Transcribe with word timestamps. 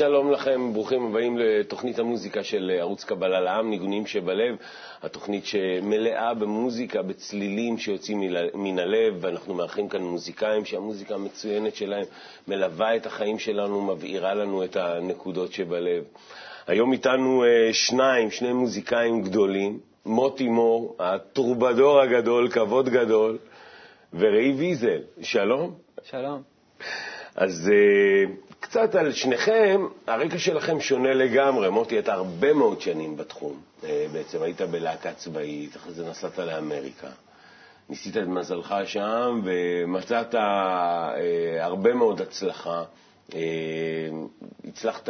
שלום 0.00 0.30
לכם, 0.32 0.72
ברוכים 0.72 1.06
הבאים 1.06 1.38
לתוכנית 1.38 1.98
המוזיקה 1.98 2.44
של 2.44 2.72
ערוץ 2.78 3.04
קבלה 3.04 3.40
לעם, 3.40 3.70
ניגונים 3.70 4.06
שבלב, 4.06 4.56
התוכנית 5.02 5.46
שמלאה 5.46 6.34
במוזיקה, 6.34 7.02
בצלילים 7.02 7.78
שיוצאים 7.78 8.20
מן 8.54 8.78
הלב, 8.78 9.14
ואנחנו 9.20 9.54
מארחים 9.54 9.88
כאן 9.88 10.02
מוזיקאים 10.02 10.64
שהמוזיקה 10.64 11.14
המצוינת 11.14 11.74
שלהם 11.74 12.04
מלווה 12.48 12.96
את 12.96 13.06
החיים 13.06 13.38
שלנו, 13.38 13.82
מבעירה 13.82 14.34
לנו 14.34 14.64
את 14.64 14.76
הנקודות 14.76 15.52
שבלב. 15.52 16.04
היום 16.66 16.92
איתנו 16.92 17.44
אה, 17.44 17.72
שניים, 17.72 18.30
שני 18.30 18.52
מוזיקאים 18.52 19.22
גדולים, 19.22 19.80
מוטי 20.06 20.48
מור, 20.48 20.96
הטרובדור 20.98 22.00
הגדול, 22.00 22.50
כבוד 22.50 22.88
גדול, 22.88 23.38
וראי 24.14 24.52
ויזל, 24.52 25.00
שלום. 25.22 25.74
שלום. 26.04 26.42
אז 27.36 27.70
uh, 27.72 28.49
קצת 28.60 28.94
על 28.94 29.12
שניכם, 29.12 29.86
הרקע 30.06 30.38
שלכם 30.38 30.80
שונה 30.80 31.14
לגמרי. 31.14 31.70
מוטי, 31.70 31.98
אתה 31.98 32.12
הרבה 32.12 32.52
מאוד 32.52 32.80
שנים 32.80 33.16
בתחום. 33.16 33.60
Uh, 33.82 33.84
בעצם 34.12 34.42
היית 34.42 34.60
בלהקה 34.60 35.12
צבאית, 35.12 35.76
אחרי 35.76 35.92
זה 35.92 36.08
נסעת 36.08 36.38
לאמריקה. 36.38 37.08
ניסית 37.88 38.16
את 38.16 38.26
מזלך 38.26 38.74
שם 38.84 39.40
ומצאת 39.44 40.34
uh, 40.34 40.38
הרבה 41.60 41.94
מאוד 41.94 42.20
הצלחה. 42.20 42.84
Uh, 43.30 43.34
הצלחת 44.68 45.08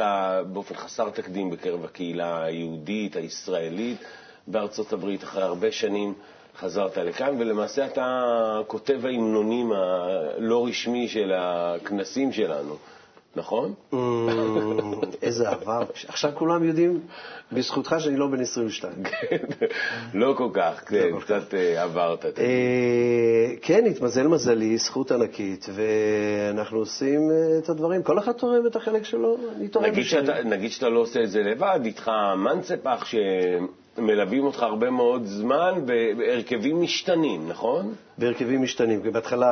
באופן 0.53 0.75
חסר 0.75 1.11
תקדים 1.11 1.51
בקרב 1.51 1.85
הקהילה 1.85 2.45
היהודית, 2.45 3.17
הישראלית, 3.17 3.99
בארצות 4.47 4.93
הברית, 4.93 5.25
אחרי 5.25 5.43
הרבה 5.43 5.73
שנים. 5.73 6.15
חזרת 6.59 6.97
לכאן, 6.97 7.41
ולמעשה 7.41 7.87
אתה 7.87 8.25
כותב 8.67 9.07
ההמנונים 9.07 9.73
הלא 9.73 10.67
רשמי 10.67 11.09
של 11.09 11.33
הכנסים 11.37 12.33
שלנו, 12.33 12.77
נכון? 13.37 13.75
Mm, 13.93 13.97
איזה 15.23 15.49
עבר. 15.49 15.85
עכשיו 16.09 16.31
כולם 16.35 16.65
יודעים 16.65 17.01
בזכותך 17.53 17.97
שאני 17.99 18.17
לא 18.17 18.27
בן 18.27 18.41
22. 18.41 18.93
לא 20.15 20.35
כל 20.37 20.49
כך, 20.53 20.83
כן, 20.87 21.21
קצת 21.21 21.55
אה, 21.55 21.83
עברת. 21.83 22.25
אה, 22.25 23.55
כן, 23.63 23.87
התמזל 23.87 24.27
מזלי, 24.27 24.79
זכות 24.79 25.13
ענקית, 25.13 25.67
ואנחנו 25.75 26.79
עושים 26.79 27.31
אה, 27.31 27.59
את 27.59 27.69
הדברים. 27.69 28.03
כל 28.03 28.19
אחד 28.19 28.33
תורם 28.33 28.67
את 28.67 28.77
החלק 28.77 29.05
שלו, 29.05 29.37
אני 29.57 29.69
תורם. 29.69 29.87
נגיד 30.45 30.71
שאתה 30.71 30.89
לא 30.89 31.01
עושה 31.01 31.21
את 31.23 31.31
זה 31.31 31.43
לבד, 31.43 31.81
איתך 31.85 32.11
מנצפח, 32.37 33.05
מלווים 33.99 34.45
אותך 34.45 34.63
הרבה 34.63 34.91
מאוד 34.91 35.25
זמן 35.27 35.83
בהרכבים 35.87 36.81
משתנים, 36.83 37.49
נכון? 37.49 37.95
בהרכבים 38.19 38.63
משתנים. 38.63 39.03
בהתחלה, 39.13 39.51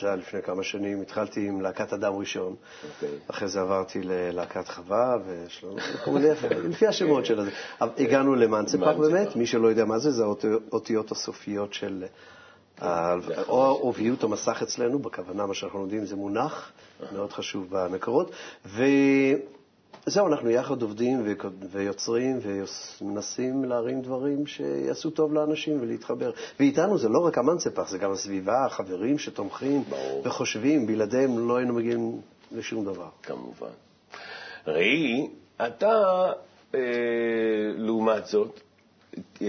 זה 0.00 0.06
היה 0.06 0.16
לפני 0.16 0.42
כמה 0.42 0.62
שנים, 0.62 1.00
התחלתי 1.00 1.48
עם 1.48 1.60
להקת 1.60 1.92
אדם 1.92 2.12
ראשון. 2.16 2.54
Okay. 2.54 2.86
אוקיי. 2.94 3.18
אחרי 3.30 3.48
זה 3.48 3.60
עברתי 3.60 4.00
ללהקת 4.02 4.68
חווה, 4.68 5.16
ויש 5.26 5.64
כל 6.04 6.10
מיני, 6.10 6.28
לפי 6.68 6.86
השמות 6.86 7.26
של 7.26 7.44
זה. 7.44 7.50
הגענו 7.80 8.34
למאנצפק 8.34 8.96
באמת, 8.98 9.36
מי 9.36 9.46
שלא 9.46 9.68
יודע 9.68 9.84
מה 9.84 9.98
זה, 9.98 10.10
זה 10.10 10.24
האותיות 10.72 11.12
הסופיות 11.12 11.74
של... 11.74 12.04
או 13.48 13.64
עוביות 13.80 14.24
המסך 14.24 14.62
אצלנו, 14.62 14.98
בכוונה 14.98 15.46
מה 15.46 15.54
שאנחנו 15.54 15.78
לומדים 15.78 16.04
זה 16.04 16.16
מונח 16.16 16.72
מאוד 17.12 17.32
חשוב 17.32 17.66
במקורות, 17.70 18.30
זהו, 20.06 20.26
אנחנו 20.26 20.50
יחד 20.50 20.82
עובדים 20.82 21.34
ויוצרים 21.70 22.38
ומנסים 22.42 23.64
להרים 23.64 24.02
דברים 24.02 24.46
שיעשו 24.46 25.10
טוב 25.10 25.32
לאנשים 25.34 25.80
ולהתחבר. 25.80 26.30
ואיתנו 26.60 26.98
זה 26.98 27.08
לא 27.08 27.18
רק 27.18 27.38
המנצפח, 27.38 27.88
זה 27.88 27.98
גם 27.98 28.12
הסביבה, 28.12 28.64
החברים 28.66 29.18
שתומכים 29.18 29.84
ברור. 29.88 30.22
וחושבים, 30.24 30.86
בלעדיהם 30.86 31.48
לא 31.48 31.56
היינו 31.56 31.74
מגיעים 31.74 32.20
לשום 32.52 32.84
דבר. 32.84 33.08
כמובן. 33.22 33.70
ראי, 34.66 35.28
אתה, 35.66 36.32
אה, 36.74 36.80
לעומת 37.76 38.26
זאת, 38.26 38.60
אה, 39.42 39.46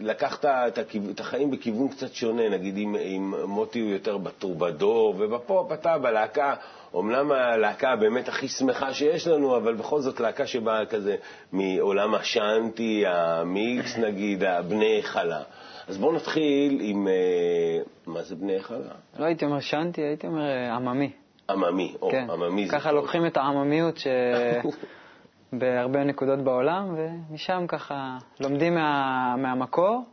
לקחת 0.00 0.44
את, 0.44 0.78
הכיו... 0.78 1.10
את 1.10 1.20
החיים 1.20 1.50
בכיוון 1.50 1.88
קצת 1.88 2.12
שונה, 2.14 2.48
נגיד 2.48 2.76
אם, 2.76 2.96
אם 2.96 3.34
מוטי 3.46 3.80
הוא 3.80 3.90
יותר 3.90 4.18
בטורבדור, 4.18 5.14
ובפופ 5.18 5.72
אתה 5.72 5.98
בלהקה, 5.98 6.54
אומנם 6.94 7.32
הלהקה 7.32 7.96
באמת 7.96 8.28
הכי 8.28 8.48
שמחה 8.48 8.94
שיש 8.94 9.26
לנו, 9.26 9.56
אבל 9.56 9.74
בכל 9.74 10.00
זאת 10.00 10.20
להקה 10.20 10.46
שבאה 10.46 10.86
כזה 10.86 11.16
מעולם 11.52 12.14
השאנטי, 12.14 13.04
המיקס 13.06 13.98
נגיד, 14.06 14.44
הבני 14.44 15.02
חלה. 15.02 15.42
אז 15.88 15.98
בואו 15.98 16.12
נתחיל 16.12 16.78
עם, 16.80 17.08
אה, 17.08 17.12
מה 18.06 18.22
זה 18.22 18.36
בני 18.36 18.62
חלה? 18.62 18.94
לא 19.18 19.24
הייתי 19.24 19.44
אומר 19.44 19.60
שאנטי, 19.60 20.02
הייתי 20.02 20.26
אומר 20.26 20.42
אה, 20.42 20.74
עממי. 20.74 21.10
עממי, 21.50 21.94
או, 22.02 22.10
כן. 22.10 22.26
עממי 22.30 22.66
זה... 22.66 22.72
ככה 22.72 22.92
לוקחים 22.92 23.26
את 23.26 23.36
העממיות 23.36 23.96
ש... 23.96 24.06
בהרבה 25.52 26.04
נקודות 26.04 26.38
בעולם, 26.38 26.94
ומשם 26.96 27.64
ככה 27.68 28.18
לומדים 28.40 28.74
מה, 28.74 29.34
מהמקור 29.38 30.04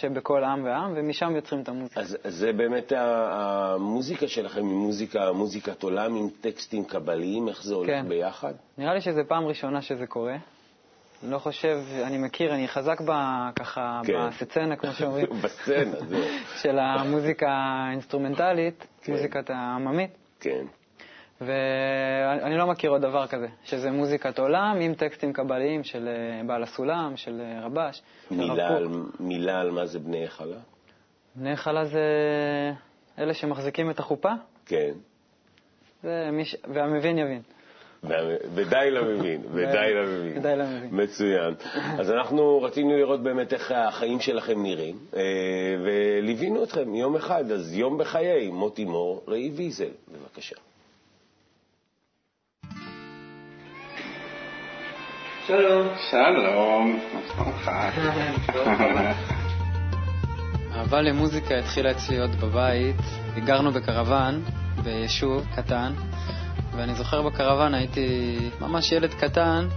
שבכל 0.00 0.44
עם 0.44 0.64
ועם, 0.64 0.92
ומשם 0.96 1.36
יוצרים 1.36 1.62
את 1.62 1.68
המוזיקה. 1.68 2.00
אז, 2.00 2.16
אז 2.24 2.34
זה 2.34 2.52
באמת 2.52 2.92
המוזיקה 2.96 4.28
שלכם, 4.28 4.66
היא 4.66 4.76
מוזיקה, 4.76 5.32
מוזיקת 5.32 5.82
עולם 5.82 6.14
עם 6.14 6.28
טקסטים 6.40 6.84
קבליים, 6.84 7.48
איך 7.48 7.62
זה 7.62 7.74
הולך 7.74 7.90
כן. 7.90 8.08
ביחד? 8.08 8.52
נראה 8.78 8.94
לי 8.94 9.00
שזו 9.00 9.20
פעם 9.28 9.46
ראשונה 9.46 9.82
שזה 9.82 10.06
קורה. 10.06 10.36
אני 11.22 11.30
לא 11.30 11.38
חושב, 11.38 11.78
אני 12.02 12.18
מכיר, 12.18 12.54
אני 12.54 12.68
חזק 12.68 13.00
ב, 13.00 13.10
ככה 13.56 14.00
כן. 14.04 14.28
בסצנה, 14.28 14.76
כמו 14.76 14.92
שאומרים. 14.92 15.26
בסצנה, 15.42 15.96
זהו. 16.08 16.20
של 16.62 16.78
המוזיקה 16.78 17.48
האינסטרומנטלית, 17.48 18.86
כן. 19.02 19.12
מוזיקת 19.12 19.50
העממית. 19.50 20.10
כן. 20.40 20.66
ואני 21.40 22.56
לא 22.56 22.66
מכיר 22.66 22.90
עוד 22.90 23.02
דבר 23.02 23.26
כזה, 23.26 23.46
שזה 23.64 23.90
מוזיקת 23.90 24.38
עולם 24.38 24.78
עם 24.80 24.94
טקסטים 24.94 25.32
קבליים 25.32 25.84
של 25.84 26.08
אה, 26.08 26.44
בעל 26.46 26.62
הסולם, 26.62 27.16
של 27.16 27.40
אה, 27.40 27.66
רבש. 27.66 28.02
מילה 28.30 28.68
על, 28.76 28.88
מילה 29.20 29.60
על 29.60 29.70
מה 29.70 29.86
זה 29.86 29.98
בני 29.98 30.28
חלה? 30.28 30.58
בני 31.34 31.56
חלה 31.56 31.84
זה 31.84 32.02
אלה 33.18 33.34
שמחזיקים 33.34 33.90
את 33.90 33.98
החופה? 33.98 34.32
כן. 34.66 34.92
זה 36.02 36.28
מיש... 36.32 36.56
והמבין 36.74 37.18
יבין. 37.18 37.42
ודי 38.54 38.90
למבין, 38.90 39.42
ודי 39.54 39.94
למבין. 39.94 40.38
ודי 40.38 40.56
למבין. 40.56 40.88
מצוין. 40.92 41.54
אז 42.00 42.10
אנחנו 42.10 42.62
רצינו 42.62 42.96
לראות 42.96 43.22
באמת 43.22 43.52
איך 43.52 43.72
החיים 43.72 44.20
שלכם 44.20 44.62
נראים, 44.62 44.96
אה, 45.16 45.22
וליווינו 45.84 46.64
אתכם 46.64 46.94
יום 46.94 47.16
אחד, 47.16 47.50
אז 47.50 47.74
יום 47.74 47.98
בחיי, 47.98 48.50
מוטי 48.50 48.84
מור, 48.84 49.24
ראי 49.28 49.50
ויזל, 49.54 49.90
בבקשה. 50.12 50.56
שלום. 55.46 55.88
שלום, 56.10 57.00
מה 57.14 57.20
שלומך? 57.34 57.70
אהבה 60.74 61.00
למוזיקה 61.00 61.58
התחילה 61.58 61.90
אצלי 61.90 62.18
עוד 62.18 62.40
בבית. 62.40 62.96
גרנו 63.44 63.72
בקרוון, 63.72 64.44
ביישוב 64.82 65.46
קטן, 65.56 65.92
ואני 66.76 66.94
זוכר 66.94 67.22
בקרוון 67.22 67.74
הייתי 67.74 68.38
ממש 68.60 68.92
ילד 68.92 69.14
קטן. 69.14 69.68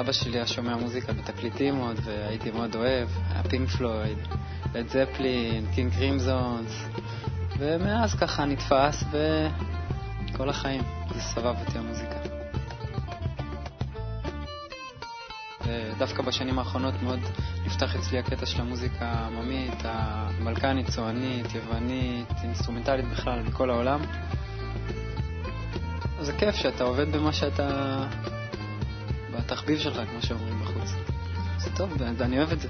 אבא 0.00 0.12
שלי 0.12 0.38
היה 0.38 0.46
שומע 0.46 0.76
מוזיקה 0.76 1.12
בתקליטים 1.12 1.76
עוד, 1.76 2.00
והייתי 2.04 2.50
מאוד 2.50 2.76
אוהב. 2.76 3.08
היה 3.30 3.42
פינק 3.42 3.68
פלויד, 3.68 4.18
לד 4.74 4.88
זפלין, 4.88 5.66
קינג 5.74 5.92
קרימזון, 5.92 6.84
ומאז 7.58 8.14
ככה 8.14 8.44
נתפס, 8.44 9.04
וכל 9.10 10.48
החיים 10.48 10.82
זה 11.14 11.20
סבב 11.20 11.54
אותי 11.66 11.78
המוזיקה. 11.78 12.23
דווקא 15.98 16.22
בשנים 16.22 16.58
האחרונות 16.58 16.94
מאוד 17.02 17.20
נפתח 17.64 17.96
אצלי 17.96 18.18
הקטע 18.18 18.46
של 18.46 18.60
המוזיקה 18.60 19.06
העממית, 19.06 19.82
הבלקנית, 19.84 20.90
צוענית, 20.90 21.54
יוונית, 21.54 22.32
אינסטרומנטלית 22.42 23.08
בכלל, 23.08 23.42
מכל 23.42 23.70
העולם. 23.70 24.00
זה 26.20 26.32
כיף 26.32 26.54
שאתה 26.54 26.84
עובד 26.84 27.12
במה 27.12 27.32
שאתה... 27.32 27.98
בתחביב 29.36 29.78
שלך, 29.78 29.96
כמו 30.10 30.22
שאומרים 30.22 30.60
בחוץ. 30.60 30.94
זה 31.58 31.70
טוב, 31.76 32.02
אני 32.02 32.38
אוהב 32.38 32.52
את 32.52 32.60
זה. 32.60 32.68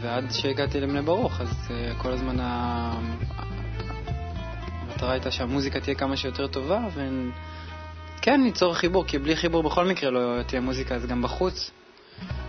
ועד 0.00 0.30
שהגעתי 0.30 0.80
לבני 0.80 1.02
ברוך, 1.02 1.40
אז 1.40 1.48
uh, 1.68 2.02
כל 2.02 2.12
הזמן 2.12 2.36
המטרה 4.88 5.12
הייתה 5.12 5.30
שהמוזיקה 5.30 5.80
תהיה 5.80 5.94
כמה 5.94 6.16
שיותר 6.16 6.46
טובה, 6.46 6.80
ו... 6.94 7.08
כן, 8.22 8.40
ניצור 8.42 8.74
חיבור, 8.74 9.04
כי 9.06 9.18
בלי 9.18 9.36
חיבור 9.36 9.62
בכל 9.62 9.84
מקרה 9.84 10.10
לא 10.10 10.42
תהיה 10.42 10.60
מוזיקה, 10.60 10.94
אז 10.94 11.06
גם 11.06 11.22
בחוץ. 11.22 11.70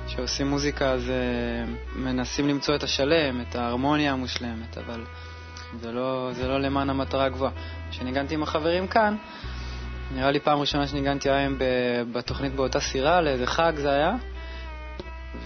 כשעושים 0.08 0.48
מוזיקה 0.48 0.92
אז 0.92 1.02
uh, 1.08 1.98
מנסים 1.98 2.48
למצוא 2.48 2.76
את 2.76 2.84
השלם, 2.84 3.42
את 3.42 3.56
ההרמוניה 3.56 4.12
המושלמת, 4.12 4.78
אבל 4.78 5.04
זה 5.82 5.92
לא, 5.92 6.30
זה 6.34 6.48
לא 6.48 6.62
למען 6.62 6.90
המטרה 6.90 7.26
הגבוהה. 7.26 7.52
כשניגנתי 7.92 8.34
עם 8.34 8.44
החברים 8.44 8.88
כאן, 8.88 9.16
נראה 10.16 10.32
לי 10.32 10.40
פעם 10.40 10.60
ראשונה 10.60 10.88
שניגנתי 10.88 11.30
היום 11.30 11.56
בתוכנית 12.12 12.56
באותה 12.56 12.80
סירה, 12.80 13.22
לאיזה 13.22 13.48
חג 13.48 13.74
זה 13.76 13.92
היה, 13.92 14.14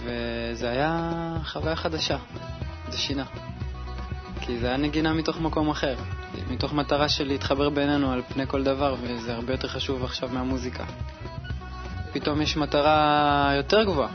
וזה 0.04 0.70
היה 0.70 1.12
חוויה 1.44 1.76
חדשה, 1.76 2.16
זה 2.88 2.98
שינה. 2.98 3.24
כי 4.50 4.58
זה 4.58 4.66
היה 4.66 4.76
נגינה 4.76 5.12
מתוך 5.12 5.40
מקום 5.40 5.70
אחר, 5.70 5.94
מתוך 6.50 6.72
מטרה 6.72 7.08
של 7.08 7.26
להתחבר 7.26 7.70
בינינו 7.70 8.12
על 8.12 8.22
פני 8.28 8.46
כל 8.46 8.62
דבר, 8.62 8.94
וזה 9.02 9.34
הרבה 9.34 9.52
יותר 9.52 9.68
חשוב 9.68 10.04
עכשיו 10.04 10.28
מהמוזיקה. 10.32 10.84
פתאום 12.12 12.42
יש 12.42 12.56
מטרה 12.56 13.52
יותר 13.56 13.84
גבוהה 13.84 14.08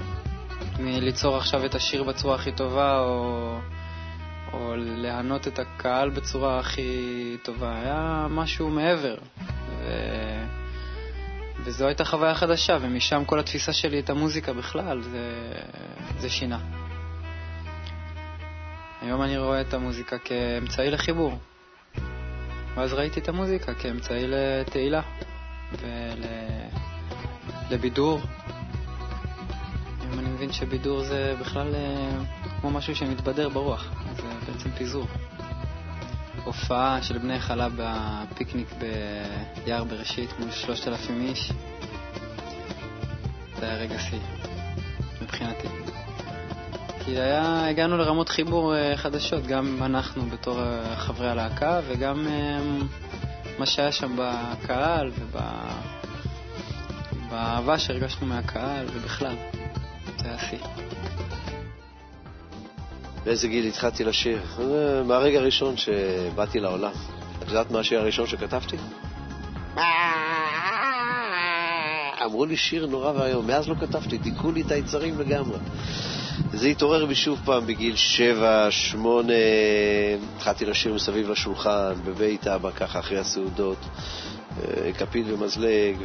מליצור 0.80 1.38
עכשיו 1.38 1.66
את 1.66 1.76
השיר 1.76 2.04
בצורה 2.04 2.36
הכי 2.36 2.52
טובה, 2.52 3.00
או, 3.00 3.58
או 4.54 4.74
להענות 4.78 5.48
את 5.48 5.60
הקהל 5.60 6.10
בצורה 6.10 6.60
הכי 6.60 7.38
טובה. 7.44 7.76
היה 7.82 8.28
משהו 8.30 8.70
מעבר. 8.70 9.16
ו... 9.70 9.90
וזו 11.66 11.88
הייתה 11.88 12.06
חוויה 12.06 12.36
חדשה, 12.36 12.78
ומשם 12.82 13.26
כל 13.26 13.40
התפיסה 13.40 13.74
שלי 13.74 14.00
את 14.00 14.10
המוזיקה 14.10 14.54
בכלל, 14.54 15.02
זה, 15.02 15.52
זה 16.20 16.30
שינה. 16.30 16.85
היום 19.02 19.22
אני 19.22 19.38
רואה 19.38 19.62
את 19.62 19.74
המוזיקה 19.74 20.18
כאמצעי 20.18 20.92
לחיבור. 20.92 21.38
ואז 22.76 22.94
ראיתי 22.94 23.20
את 23.20 23.30
המוזיקה 23.30 23.74
כאמצעי 23.74 24.26
לתהילה 24.28 25.02
ולבידור. 27.70 28.22
היום 30.02 30.20
אני 30.20 30.30
מבין 30.30 30.52
שבידור 30.52 31.04
זה 31.04 31.36
בכלל 31.40 31.76
אה, 31.76 32.18
כמו 32.62 32.72
משהו 32.72 32.96
שמתבדר 32.96 33.50
ברוח, 33.50 33.92
זה 34.16 34.24
בעצם 34.52 34.72
פיזור. 34.72 35.08
הופעה 36.44 37.02
של 37.02 37.18
בני 37.18 37.40
חלב 37.40 37.74
בפיקניק 37.78 38.68
ביער 39.66 39.84
בראשית 39.84 40.40
מול 40.40 40.52
שלושת 40.52 40.88
אלפים 40.88 41.22
איש. 41.22 41.52
זה 43.60 43.66
היה 43.66 43.78
רגע 43.78 44.00
שיא, 44.00 44.20
מבחינתי. 45.22 45.95
כי 47.06 47.12
היה, 47.12 47.68
הגענו 47.68 47.98
לרמות 47.98 48.30
חיבור 48.30 48.76
אה, 48.76 48.98
חדשות, 48.98 49.48
גם 49.48 49.84
אנחנו 49.84 50.26
בתור 50.26 50.60
אה, 50.60 50.96
חברי 50.96 51.30
הלהקה 51.30 51.82
וגם 51.88 52.28
אה, 52.28 52.60
מה 53.60 53.66
שהיה 53.66 53.92
שם 53.92 54.16
בקהל 54.18 55.12
ובאהבה 57.30 57.80
שהרגשנו 57.80 58.28
מהקהל 58.28 58.86
ובכלל. 58.94 59.36
זה 60.18 60.28
היה 60.28 60.38
שיא. 60.40 60.60
באיזה 63.24 63.48
גיל 63.48 63.66
התחלתי 63.66 64.04
לשיר? 64.04 64.42
מהרגע 65.06 65.40
הראשון 65.40 65.78
שבאתי 65.78 66.60
לעולם. 66.60 66.92
את 67.44 67.48
יודעת 67.48 67.72
מה 67.72 67.80
השיר 67.80 68.00
הראשון 68.00 68.28
שכתבתי? 68.28 68.78
אמרו 72.26 72.46
לי 72.46 72.58
שיר 72.58 72.86
נורא 72.88 73.12
ואיום, 73.12 73.48
מאז 73.48 73.70
לא 73.70 73.76
כתבתי, 73.82 74.18
דיכאו 74.18 74.52
לי 74.52 74.62
את 74.62 74.72
היצרים 74.72 75.20
לגמרי. 75.20 75.58
זה 76.56 76.68
התעורר 76.68 77.06
בי 77.06 77.16
שוב 77.16 77.40
פעם 77.46 77.66
בגיל 77.68 77.96
שבע, 77.96 78.68
שמונה, 78.70 79.34
התחלתי 80.36 80.66
לשיר 80.66 80.94
מסביב 80.94 81.30
לשולחן, 81.30 81.94
בבית 82.06 82.48
אבא, 82.48 82.72
ככה 82.72 83.00
אחרי 83.00 83.18
הסעודות, 83.18 83.78
אה, 84.62 84.94
כפית 84.94 85.26
ומזלג 85.30 85.96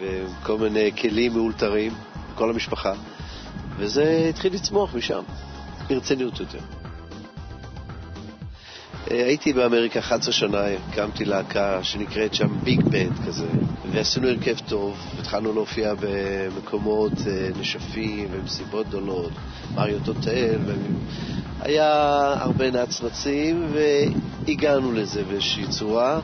וכל 0.00 0.58
מיני 0.58 0.90
כלים 1.00 1.32
מאולתרים, 1.32 1.92
כל 2.34 2.50
המשפחה, 2.50 2.92
וזה 3.76 4.26
התחיל 4.30 4.54
לצמוח 4.54 4.94
משם. 4.94 5.22
ברצינות 5.88 6.40
יותר. 6.40 6.58
אה, 9.10 9.24
הייתי 9.26 9.52
באמריקה 9.52 9.98
11 9.98 10.32
שנה, 10.32 10.64
הקמתי 10.88 11.24
להקה 11.24 11.84
שנקראת 11.84 12.34
שם 12.34 12.48
ביג 12.62 12.82
בנד 12.82 13.26
כזה, 13.26 13.46
ועשינו 13.94 14.28
הרכב 14.28 14.58
טוב, 14.68 14.96
התחלנו 15.18 15.52
להופיע 15.52 15.94
במקומות 16.00 17.12
אה, 17.26 17.48
נשפים 17.60 18.28
ומסיבות 18.30 18.86
גדולות, 18.86 19.32
מריו 19.74 19.98
טוטל, 20.04 20.58
היה 21.60 21.88
הרבה 22.38 22.70
נצנצים 22.70 23.72
והגענו 23.72 24.92
לזה 24.92 25.24
באיזושהי 25.24 25.66
צורה. 25.68 26.20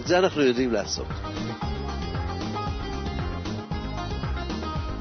את 0.00 0.06
זה 0.06 0.18
אנחנו 0.18 0.42
יודעים 0.42 0.72
לעשות. 0.72 1.06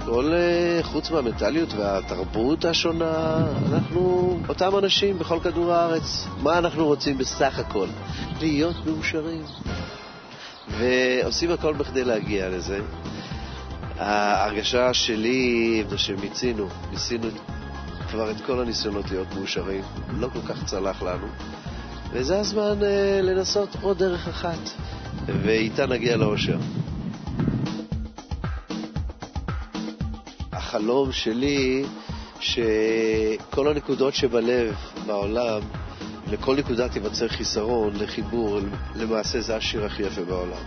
כל, 0.05 0.33
אה, 0.33 0.83
חוץ 0.83 1.11
מהמנטליות 1.11 1.73
והתרבות 1.73 2.65
השונה, 2.65 3.45
אנחנו 3.73 4.37
אותם 4.49 4.77
אנשים 4.77 5.19
בכל 5.19 5.39
כדור 5.43 5.73
הארץ. 5.73 6.27
מה 6.43 6.57
אנחנו 6.57 6.85
רוצים 6.85 7.17
בסך 7.17 7.59
הכל? 7.59 7.87
להיות 8.41 8.75
מאושרים. 8.85 9.43
ועושים 10.67 11.51
הכל 11.51 11.73
בכדי 11.73 12.03
להגיע 12.03 12.49
לזה. 12.49 12.79
ההרגשה 13.99 14.93
שלי 14.93 15.83
זה 15.89 15.97
שמיצינו, 15.97 16.67
ניסינו 16.91 17.27
כבר 18.09 18.31
את 18.31 18.41
כל 18.45 18.59
הניסיונות 18.61 19.11
להיות 19.11 19.27
מאושרים, 19.35 19.81
לא 20.19 20.27
כל 20.33 20.41
כך 20.47 20.65
צלח 20.65 21.01
לנו, 21.03 21.27
וזה 22.11 22.39
הזמן 22.39 22.83
אה, 22.83 23.19
לנסות 23.21 23.69
עוד 23.81 23.97
דרך 23.97 24.27
אחת, 24.27 24.59
ואיתה 25.25 25.85
נגיע 25.85 26.17
לאושר. 26.17 26.57
החלום 30.51 31.11
שלי 31.11 31.85
שכל 32.39 33.67
הנקודות 33.67 34.13
שבלב 34.13 34.75
בעולם, 35.05 35.61
לכל 36.39 36.55
נקודה 36.55 36.89
תיווצר 36.89 37.27
חיסרון 37.27 37.93
לחיבור, 37.95 38.59
למעשה 38.95 39.41
זה 39.41 39.55
השיר 39.55 39.85
הכי 39.85 40.03
יפה 40.03 40.23
בעולם. 40.23 40.63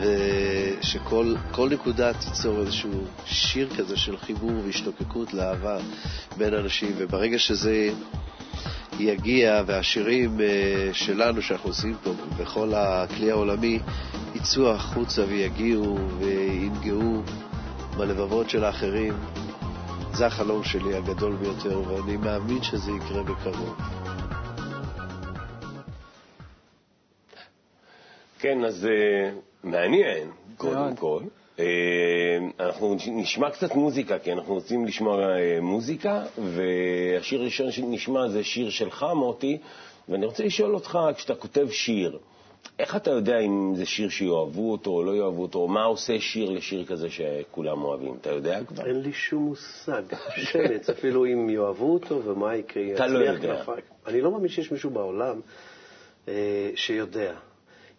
ושכל 0.00 1.34
נקודה 1.70 2.12
תיצור 2.12 2.60
איזשהו 2.60 2.90
שיר 3.26 3.68
כזה 3.76 3.96
של 3.96 4.16
חיבור 4.16 4.52
והשתוקקות 4.66 5.34
לאהבה 5.34 5.78
בין 6.36 6.54
אנשים, 6.54 6.92
וברגע 6.98 7.38
שזה 7.38 7.90
יגיע 8.98 9.62
והשירים 9.66 10.40
אה, 10.40 10.90
שלנו 10.92 11.42
שאנחנו 11.42 11.70
עושים 11.70 11.96
פה 12.02 12.10
בכל 12.38 12.72
הכלי 12.76 13.30
העולמי 13.30 13.78
יצאו 14.34 14.70
החוצה 14.70 15.24
ויגיעו 15.28 15.98
וינגעו 16.18 17.22
בלבבות 17.96 18.50
של 18.50 18.64
האחרים, 18.64 19.14
זה 20.14 20.26
החלום 20.26 20.64
שלי 20.64 20.94
הגדול 20.94 21.36
ביותר, 21.36 21.82
ואני 21.88 22.16
מאמין 22.16 22.62
שזה 22.62 22.90
יקרה 22.92 23.22
בקרוב. 23.22 23.99
כן, 28.40 28.64
אז 28.64 28.84
uh, 28.84 29.66
מעניין, 29.66 30.30
קודם 30.56 30.96
כל. 30.96 31.20
Uh, 31.56 31.60
אנחנו 32.60 32.96
נשמע 33.06 33.50
קצת 33.50 33.74
מוזיקה, 33.74 34.18
כי 34.18 34.32
אנחנו 34.32 34.54
רוצים 34.54 34.86
לשמוע 34.86 35.26
uh, 35.26 35.60
מוזיקה, 35.62 36.22
והשיר 36.38 37.40
הראשון 37.40 37.72
שנשמע 37.72 38.28
זה 38.28 38.44
שיר 38.44 38.70
שלך, 38.70 39.06
מוטי, 39.14 39.58
ואני 40.08 40.26
רוצה 40.26 40.44
לשאול 40.44 40.74
אותך, 40.74 40.98
כשאתה 41.16 41.34
כותב 41.34 41.66
שיר, 41.70 42.18
איך 42.78 42.96
אתה 42.96 43.10
יודע 43.10 43.38
אם 43.38 43.72
זה 43.76 43.86
שיר 43.86 44.08
שיאהבו 44.08 44.72
אותו 44.72 44.90
או 44.90 45.04
לא 45.04 45.16
יאהבו 45.16 45.42
אותו, 45.42 45.58
או 45.58 45.68
מה 45.68 45.84
עושה 45.84 46.20
שיר 46.20 46.50
לשיר 46.50 46.84
כזה 46.84 47.08
שכולם 47.10 47.82
אוהבים? 47.82 48.14
אתה 48.20 48.30
יודע 48.30 48.64
כבר? 48.64 48.86
אין 48.86 49.00
לי 49.00 49.12
שום 49.12 49.42
מושג, 49.42 50.02
שמץ, 50.36 50.90
אפילו 50.90 51.26
אם 51.26 51.50
יאהבו 51.50 51.92
אותו 51.92 52.24
ומה 52.24 52.56
יקרה. 52.56 52.94
אתה 52.94 53.06
לא 53.06 53.18
יודע. 53.18 53.62
אני 54.06 54.20
לא 54.20 54.30
מאמין 54.30 54.48
שיש 54.48 54.72
מישהו 54.72 54.90
בעולם 54.90 55.40
שיודע. 56.74 57.32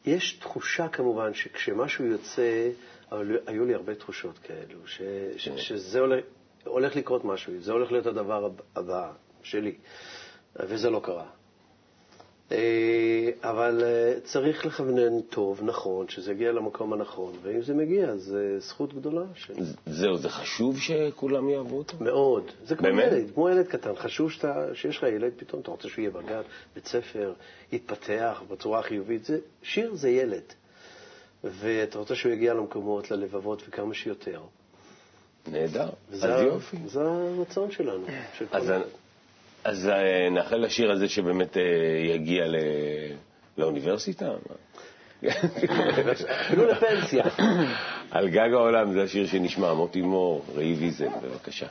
יש 0.06 0.34
תחושה 0.34 0.88
כמובן 0.88 1.34
שכשמשהו 1.34 2.06
יוצא, 2.06 2.70
אבל 3.12 3.38
היו 3.48 3.66
לי 3.66 3.74
הרבה 3.74 3.96
תחושות 3.96 4.40
כאלו, 4.40 4.88
ש, 4.88 5.02
ש, 5.38 5.48
כן. 5.50 5.58
שזה 5.58 6.00
הולך, 6.00 6.26
הולך 6.66 6.96
לקרות 6.96 7.26
משהו, 7.26 7.54
זה 7.60 7.72
הולך 7.72 7.92
להיות 7.92 8.06
הדבר 8.06 8.50
הבא 8.76 9.12
שלי, 9.44 9.76
וזה 10.56 10.90
לא 10.90 11.02
קרה. 11.04 11.26
אה, 12.52 13.50
אבל 13.50 13.84
אה, 13.84 14.14
צריך 14.24 14.66
לכוונן 14.66 15.22
טוב, 15.22 15.62
נכון, 15.64 16.08
שזה 16.08 16.32
יגיע 16.32 16.52
למקום 16.52 16.94
הנכון, 16.94 17.34
ואם 17.42 17.62
זה 17.62 17.74
מגיע, 17.74 18.16
זה 18.16 18.60
זכות 18.60 18.94
גדולה. 18.94 19.26
ש... 19.36 19.52
זהו, 19.86 20.18
זה 20.18 20.30
חשוב 20.30 20.80
שכולם 20.80 21.50
יאהבו 21.50 21.78
אותו? 21.78 21.98
מאוד. 22.00 22.52
זה 22.64 22.76
כמו 22.76 22.88
באמת? 22.88 23.12
ילד, 23.12 23.32
כמו 23.34 23.50
ילד 23.50 23.68
קטן. 23.68 23.96
חשוב 23.96 24.32
שאתה, 24.32 24.66
שיש 24.74 24.98
לך 24.98 25.04
ילד, 25.04 25.32
פתאום 25.38 25.62
אתה 25.62 25.72
רוצה 25.72 25.90
שהוא 25.90 26.02
יהיה 26.02 26.12
בגן, 26.12 26.42
בית 26.76 26.88
ספר, 26.88 27.34
יתפתח 27.72 28.42
בצורה 28.50 28.82
חיובית. 28.82 29.26
זה, 29.26 29.40
שיר 29.64 29.96
זה 29.96 30.10
ילד, 30.10 30.54
ואתה 31.44 32.00
רוצה 32.00 32.16
שהוא 32.16 32.32
יגיע 32.32 32.54
למקומות, 32.54 33.12
ללבבות, 33.12 33.64
וכמה 33.68 33.94
שיותר. 33.94 34.42
נהדר, 35.48 35.90
אז 36.12 36.24
יופי. 36.24 36.78
זה 36.86 37.02
הרצון 37.02 37.72
שלנו. 37.72 38.06
של 38.38 38.46
אז, 38.52 38.72
אז 39.64 39.90
אה, 39.90 40.30
נאחל 40.30 40.58
לשיר 40.58 40.92
הזה 40.92 41.10
שבאמת 41.10 41.58
אה, 41.58 41.64
יגיע. 42.16 42.46
לאוניברסיטה. 43.58 44.30
אפילו 46.42 46.66
לפנסיה. 46.66 47.24
על 48.12 48.30
גג 48.30 48.50
העולם 48.54 48.94
זה 48.94 49.04
השיר 49.04 49.28
שנשמע, 49.28 49.74
מוטי 49.74 50.02
מור, 50.02 50.46
ראי 50.56 50.74
ויזל, 50.74 51.10
בבקשה. 51.24 51.68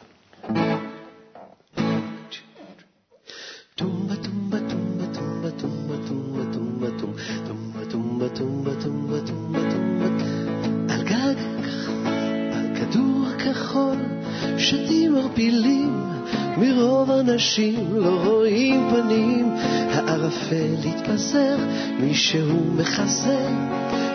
אנשים 17.40 17.74
לא 17.92 18.20
רואים 18.24 18.88
פנים, 18.90 19.54
הערפל 19.92 20.74
התפזר, 20.84 21.56
מישהו 22.00 22.74
מחזר, 22.76 23.48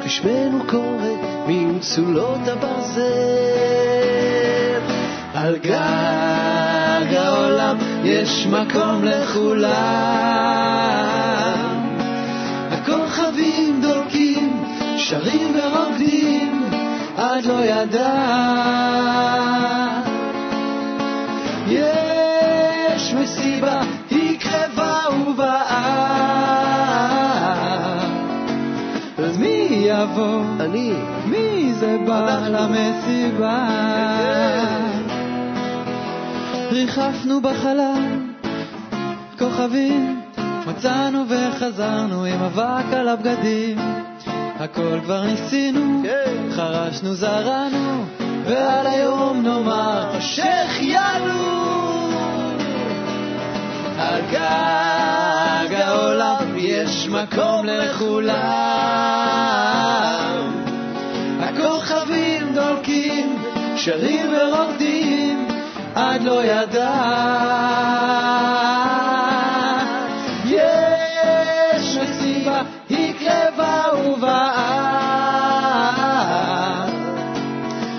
ושמנו 0.05 0.63
קורא 0.67 1.09
ממצולות 1.47 2.39
הברזל. 2.47 3.01
על 5.33 5.57
גג 5.57 7.13
העולם 7.15 7.77
יש 8.03 8.47
מקום 8.47 9.03
לכולם, 9.03 9.69
הכוכבים 12.71 13.81
דולקים, 13.81 14.63
שרים 14.97 15.55
ורוקדים, 15.55 16.63
עד 17.17 17.45
לא 17.45 17.65
ידעת. 17.65 19.05
מי 30.05 30.11
יבוא? 30.11 30.41
אני. 30.59 30.93
מי 31.25 31.73
זה 31.73 31.97
בא 32.07 32.47
למסיבה? 32.47 33.67
ריחפנו 36.71 37.41
בחלל, 37.41 38.03
כוכבים, 39.39 40.21
מצאנו 40.67 41.23
וחזרנו 41.29 42.25
עם 42.25 42.41
אבק 42.41 42.93
על 42.93 43.07
הבגדים. 43.07 43.77
הכל 44.59 44.99
כבר 45.03 45.23
ניסינו, 45.23 46.03
חרשנו, 46.51 47.13
זרענו, 47.13 48.05
ועל 48.45 48.87
היום 48.87 49.41
נאמר 49.43 50.19
שהחיינו. 50.19 51.65
על 53.99 54.21
גג 54.31 55.73
העולם 55.73 56.44
יש 56.65 57.07
מקום 57.07 57.65
לכולם. 57.65 58.35
הכוכבים 61.39 62.53
דולקים, 62.53 63.43
שרים 63.75 64.33
ורוקדים, 64.33 65.47
עד 65.95 66.21
לא 66.21 66.45
ידעת. 66.45 66.85
יש 70.45 71.97
מסיבה, 71.97 72.61
היא 72.89 73.13
קרבה 73.19 73.83
ובאה. 74.05 74.85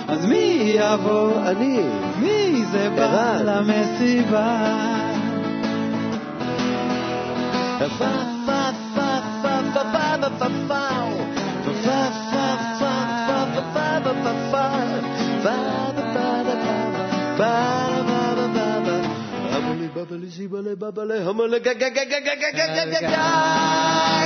אז 0.08 0.24
מי 0.24 0.72
יבוא? 0.74 1.32
אני. 1.46 1.80
מי 2.20 2.64
זה 2.72 2.90
בא. 2.90 3.36
למסיבה? 3.44 4.76
גג 7.80 8.55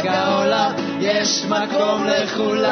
העולם 0.05 0.73
יש 1.01 1.45
מקום 1.45 2.05
לכולם. 2.07 2.71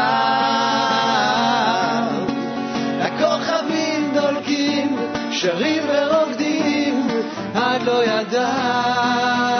הכוכבים 3.00 4.14
דולקים, 4.14 4.97
שרים 5.30 5.83
ורוקדים, 5.88 7.09
עד 7.54 7.83
לא 7.83 8.04
ידעת. 8.04 9.57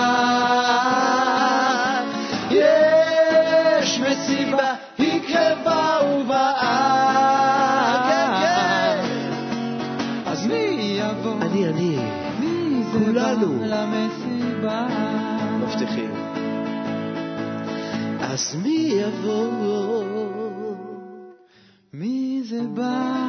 אז 18.49 18.55
מי 18.55 18.91
יבוא? 18.93 20.75
מי 21.93 22.43
זה 22.45 22.61
בא? 22.75 23.27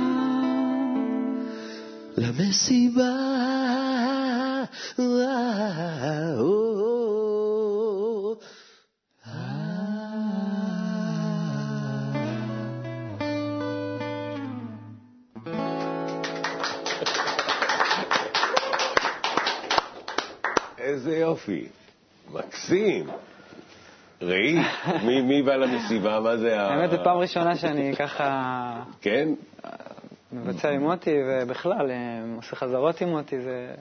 למסיבה. 2.17 3.15
איזה 20.77 21.17
יופי, 21.17 21.67
מקסים. 22.31 23.09
ראי, 24.21 24.55
מי, 25.05 25.21
מי 25.21 25.41
בא 25.43 25.55
למסיבה? 25.55 26.19
מה 26.19 26.37
זה 26.37 26.61
ה... 26.61 26.67
האמת, 26.67 26.91
זו 26.91 26.97
פעם 27.03 27.17
ראשונה 27.17 27.55
שאני 27.55 27.95
ככה 27.95 28.73
כן? 29.01 29.29
מבצע 30.31 30.69
עם 30.69 30.81
מוטי, 30.81 31.15
ובכלל, 31.27 31.91
אה, 31.91 31.95
עושה 32.35 32.55
חזרות 32.55 33.01
עם 33.01 33.09
מוטי, 33.09 33.39
זה 33.41 33.73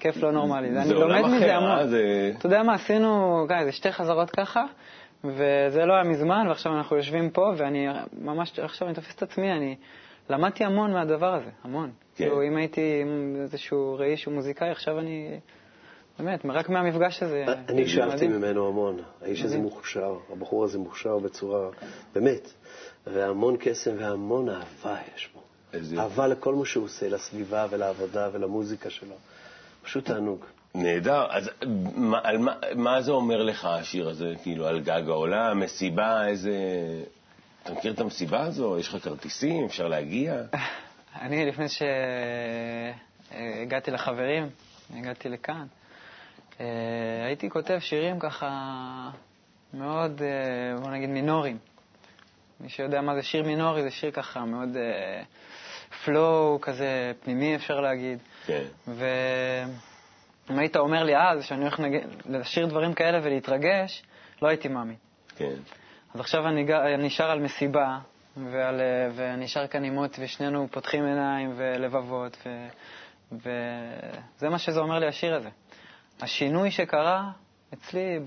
כיף 0.00 0.16
לא 0.16 0.32
נורמלי. 0.32 0.72
זה 0.72 0.82
אני 0.82 0.92
עולם 0.92 1.08
לומד 1.22 1.36
מזה 1.36 1.44
אחר, 1.46 1.54
המון. 1.56 1.70
אה? 1.78 1.86
זה- 1.86 2.32
אתה 2.38 2.46
יודע 2.46 2.62
מה, 2.62 2.74
עשינו, 2.74 3.44
גיא, 3.48 3.64
זה 3.64 3.72
שתי 3.72 3.92
חזרות 3.92 4.30
ככה, 4.30 4.64
וזה 5.24 5.84
לא 5.86 5.94
היה 5.94 6.04
מזמן, 6.04 6.44
ועכשיו 6.48 6.76
אנחנו 6.76 6.96
יושבים 6.96 7.30
פה, 7.30 7.52
ואני 7.56 7.86
ממש, 8.20 8.58
עכשיו 8.58 8.88
אני 8.88 8.94
תופס 8.94 9.14
את 9.14 9.22
עצמי, 9.22 9.52
אני 9.52 9.76
למדתי 10.30 10.64
המון 10.64 10.92
מהדבר 10.92 11.34
הזה, 11.34 11.50
המון. 11.64 11.90
כן. 11.90 12.24
כאילו, 12.24 12.42
אם 12.42 12.56
הייתי 12.56 12.98
עם 13.02 13.36
איזשהו 13.42 13.96
ראי 13.98 14.16
שהוא 14.16 14.34
מוזיקאי, 14.34 14.70
עכשיו 14.70 14.98
אני, 14.98 15.28
באמת, 16.18 16.40
רק 16.44 16.68
מהמפגש 16.68 17.22
הזה. 17.22 17.44
אני 17.68 17.88
שאבתי 17.88 18.14
מדהים. 18.14 18.32
ממנו 18.32 18.68
המון. 18.68 18.98
האיש 19.22 19.42
הזה. 19.42 19.58
מוכשר, 19.58 20.16
הבחור 20.32 20.64
הזה 20.64 20.78
מוכשר 20.78 21.18
בצורה, 21.18 21.68
באמת, 22.14 22.52
והמון 23.06 23.56
קסם 23.60 23.90
והמון 23.98 24.48
אהבה 24.48 24.96
יש 25.16 25.28
בו. 25.34 25.42
אהבה 25.98 26.26
לכל 26.26 26.54
מה 26.54 26.64
שהוא 26.64 26.84
עושה, 26.84 27.08
לסביבה 27.08 27.66
ולעבודה 27.70 28.28
ולמוזיקה 28.32 28.90
שלו. 28.90 29.14
פשוט 29.82 30.04
תענוג. 30.04 30.44
נהדר. 30.74 31.26
אז 31.30 31.50
מה, 31.96 32.20
על 32.22 32.38
מה, 32.38 32.54
מה 32.74 33.02
זה 33.02 33.12
אומר 33.12 33.42
לך, 33.42 33.64
השיר 33.64 34.08
הזה? 34.08 34.32
כאילו, 34.42 34.66
על 34.66 34.80
גג 34.80 35.02
העולם, 35.08 35.60
מסיבה, 35.60 36.26
איזה... 36.26 36.52
אתה 37.62 37.72
מכיר 37.72 37.92
את 37.92 38.00
המסיבה 38.00 38.42
הזו? 38.42 38.78
יש 38.78 38.88
לך 38.88 39.04
כרטיסים? 39.04 39.64
אפשר 39.64 39.88
להגיע? 39.88 40.42
אני, 41.22 41.46
לפני 41.46 41.66
שהגעתי 43.32 43.90
לחברים, 43.90 44.48
הגעתי 44.94 45.28
לכאן, 45.28 45.54
אה, 45.54 45.66
הייתי 47.26 47.50
כותב 47.50 47.78
שירים 47.80 48.18
ככה 48.18 48.50
מאוד, 49.74 50.22
אה, 50.22 50.80
בוא 50.80 50.90
נגיד, 50.90 51.08
מינוריים. 51.10 51.58
מי 52.60 52.68
שיודע 52.68 53.00
מה 53.00 53.14
זה 53.14 53.22
שיר 53.22 53.42
מינורי, 53.42 53.82
זה 53.82 53.90
שיר 53.90 54.10
ככה 54.10 54.44
מאוד 54.44 54.68
פלואו 56.04 56.58
כזה 56.62 57.12
פנימי, 57.24 57.56
אפשר 57.56 57.80
להגיד. 57.80 58.18
כן. 58.46 58.62
ואם 58.86 60.58
היית 60.58 60.76
אומר 60.76 61.04
לי 61.04 61.16
אז 61.16 61.44
שאני 61.44 61.60
הולך 61.60 61.80
לנג- 61.80 62.06
לשיר 62.28 62.66
דברים 62.66 62.94
כאלה 62.94 63.20
ולהתרגש, 63.22 64.02
לא 64.42 64.48
הייתי 64.48 64.68
מאמין. 64.68 64.96
כן. 65.36 65.54
אז 66.14 66.20
עכשיו 66.20 66.48
אני, 66.48 66.66
אני 66.94 67.10
שר 67.10 67.30
על 67.30 67.40
מסיבה, 67.40 67.98
ועל, 68.36 68.80
אה, 68.80 69.08
ואני 69.14 69.48
שר 69.48 69.66
כאן 69.66 69.84
עם 69.84 69.94
מוטי, 69.94 70.24
ושנינו 70.24 70.68
פותחים 70.70 71.04
עיניים 71.06 71.52
ולבבות, 71.56 72.36
ו, 72.46 72.66
וזה 73.32 74.48
מה 74.48 74.58
שזה 74.58 74.80
אומר 74.80 74.98
לי, 74.98 75.06
השיר 75.06 75.34
הזה. 75.34 75.48
השינוי 76.20 76.70
שקרה 76.70 77.30
אצלי 77.74 78.18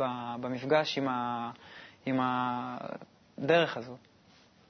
במפגש 0.41 0.98
עם, 0.98 1.08
ה, 1.08 1.51
עם 2.05 2.19
הדרך 3.38 3.77
הזו. 3.77 3.98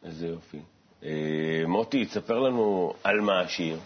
איזה 0.03 0.27
יופי. 0.27 0.59
אה, 1.03 1.63
מוטי, 1.67 2.05
תספר 2.05 2.39
לנו 2.39 2.93
על 3.03 3.21
מה 3.21 3.39
השיר. 3.39 3.79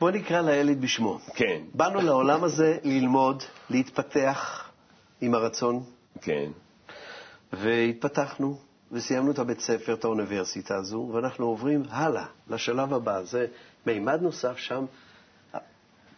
בוא 0.00 0.10
נקרא 0.10 0.40
לילד 0.40 0.80
בשמו. 0.80 1.18
כן, 1.34 1.62
באנו 1.74 2.00
לעולם 2.00 2.44
הזה 2.44 2.78
ללמוד, 2.84 3.42
להתפתח 3.70 4.70
עם 5.20 5.34
הרצון, 5.34 5.82
כן. 6.20 6.50
והתפתחנו, 7.52 8.58
וסיימנו 8.92 9.30
את 9.30 9.38
הבית 9.38 9.60
ספר, 9.60 9.94
את 9.94 10.04
האוניברסיטה 10.04 10.76
הזו, 10.76 11.10
ואנחנו 11.12 11.46
עוברים 11.46 11.82
הלאה, 11.90 12.26
לשלב 12.50 12.94
הבא. 12.94 13.22
זה 13.22 13.46
מימד 13.86 14.22
נוסף 14.22 14.58
שם. 14.58 14.84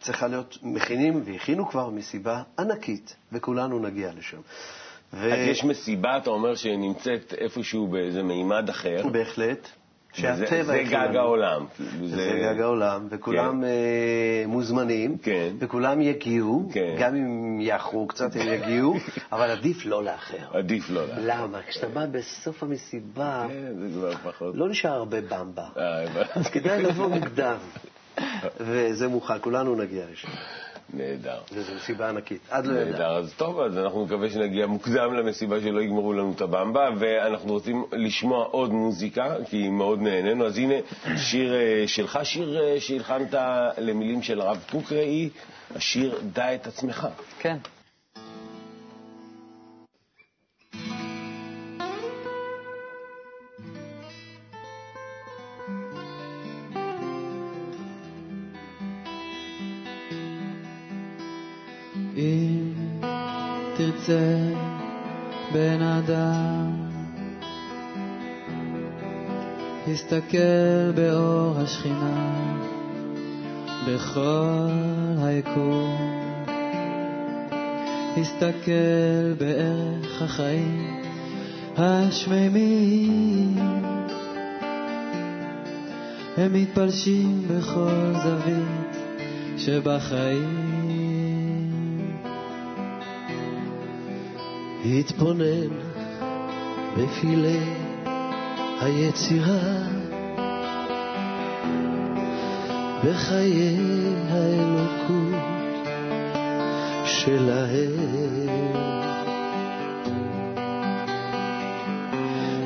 צריכה 0.07 0.27
להיות, 0.27 0.59
מכינים, 0.63 1.23
והכינו 1.25 1.69
כבר 1.69 1.91
מסיבה 1.91 2.43
ענקית, 2.59 3.17
וכולנו 3.33 3.79
נגיע 3.79 4.11
לשם. 4.19 4.41
ו... 5.13 5.33
אז 5.33 5.39
יש 5.49 5.65
מסיבה, 5.65 6.17
אתה 6.17 6.31
אומר, 6.31 6.55
שנמצאת 6.55 7.35
איפשהו 7.39 7.87
באיזה 7.87 8.23
מימד 8.23 8.69
אחר. 8.69 9.09
בהחלט, 9.13 9.69
שהטבע... 10.13 10.47
זה, 10.47 10.63
זה 10.63 10.83
גג 10.91 11.17
העולם. 11.17 11.67
זה, 12.05 12.17
זה 12.17 12.39
גג 12.43 12.61
העולם, 12.61 13.07
וכולם 13.11 13.61
כן. 13.61 13.67
uh, 13.67 14.49
מוזמנים, 14.49 15.19
כן. 15.19 15.55
וכולם 15.59 16.01
יגיעו, 16.01 16.69
כן. 16.73 16.97
גם 16.99 17.15
אם 17.15 17.61
יאחרו 17.61 18.07
קצת, 18.07 18.37
הם 18.37 18.49
יגיעו, 18.49 18.95
אבל 19.33 19.51
עדיף 19.51 19.87
לא 19.87 20.05
לאחר. 20.05 20.59
עדיף 20.59 20.91
לא 20.91 21.07
לאחר. 21.09 21.21
למה? 21.21 21.63
כשאתה 21.63 21.89
בא 21.89 22.07
בסוף 22.07 22.63
המסיבה, 22.63 23.47
כן, 23.49 23.73
זה 23.79 23.89
כבר 23.95 24.15
פחות... 24.31 24.55
לא 24.57 24.69
נשאר 24.69 24.93
הרבה 24.93 25.21
במבה. 25.21 25.67
אה, 25.77 26.05
אז 26.35 26.47
כדאי 26.47 26.83
לבוא 26.83 27.09
מוקדם. 27.09 27.57
וזה 28.61 29.09
מוכן, 29.09 29.35
כולנו 29.41 29.75
נגיע 29.75 30.05
לשם. 30.13 30.29
נהדר. 30.95 31.39
וזו 31.53 31.75
מסיבה 31.75 32.09
ענקית, 32.09 32.41
עד 32.51 32.67
לא 32.67 32.73
ידע. 32.81 32.91
נהדר, 32.91 33.17
אז 33.17 33.35
טוב, 33.37 33.61
אז 33.61 33.79
אנחנו 33.79 34.05
נקווה 34.05 34.31
שנגיע 34.31 34.67
מוקדם 34.67 35.15
למסיבה 35.15 35.61
שלא 35.61 35.81
יגמרו 35.81 36.13
לנו 36.13 36.33
את 36.37 36.41
הבמבה, 36.41 36.89
ואנחנו 36.99 37.53
רוצים 37.53 37.85
לשמוע 37.93 38.45
עוד 38.45 38.73
מוזיקה, 38.73 39.35
כי 39.51 39.69
מאוד 39.69 40.01
נהנינו. 40.03 40.47
אז 40.47 40.59
הנה 40.59 40.75
שיר 41.17 41.55
אה, 41.55 41.85
שלך, 41.87 42.19
שיר 42.23 42.61
אה, 42.61 42.81
שהלחנת 42.81 43.35
למילים 43.79 44.23
של 44.23 44.41
הרב 44.41 44.65
קוק 44.71 44.93
ראי, 44.93 45.29
השיר 45.77 46.19
"דע 46.33 46.55
את 46.55 46.67
עצמך". 46.67 47.09
כן. 47.39 47.57
הסתכל 70.17 70.93
באור 70.95 71.55
השכינה 71.59 72.35
בכל 73.89 74.71
היקום, 75.19 75.97
הסתכל 78.17 79.35
בערך 79.39 80.23
החיים 80.23 81.01
השמימים, 81.77 83.57
הם 86.37 86.53
מתפלשים 86.53 87.43
בכל 87.49 88.13
זווית 88.23 88.97
שבחיים. 89.57 90.97
התבונן 94.85 95.69
בפילי 96.97 97.61
היצירה, 98.81 100.06
בחיי 103.07 103.77
האלוקות 104.29 105.87
שלהם. 107.05 107.93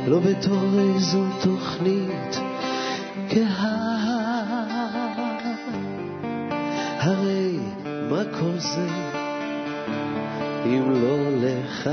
לא 0.07 0.19
בתור 0.19 0.81
איזו 0.81 1.25
תוכנית 1.43 2.41
קהל, 3.29 3.81
הרי 6.99 7.59
מה 8.11 8.23
כל 8.41 8.59
זה 8.59 8.89
אם 10.67 10.91
לא 10.91 11.19
לך? 11.31 11.91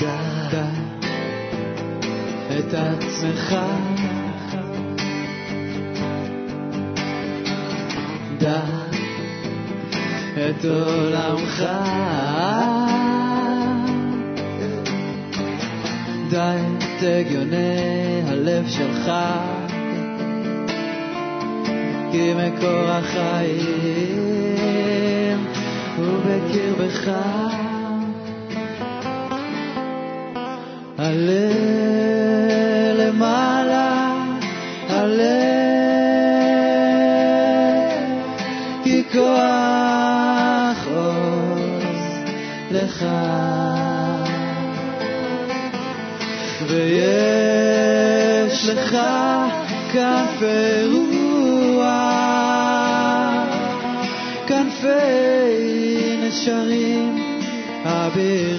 דע 0.00 0.68
את 2.58 2.74
עצמך, 2.74 3.56
את 10.60 10.64
עולמך, 10.64 11.64
דע 16.30 16.54
את 16.56 17.02
הגיוני 17.02 18.22
הלב 18.26 18.68
שלך, 18.68 19.12
כי 22.12 22.32
מקור 22.34 22.90
החיים 22.90 24.18
הוא 25.96 26.18
בקרבך. 26.26 27.57
been 58.14 58.57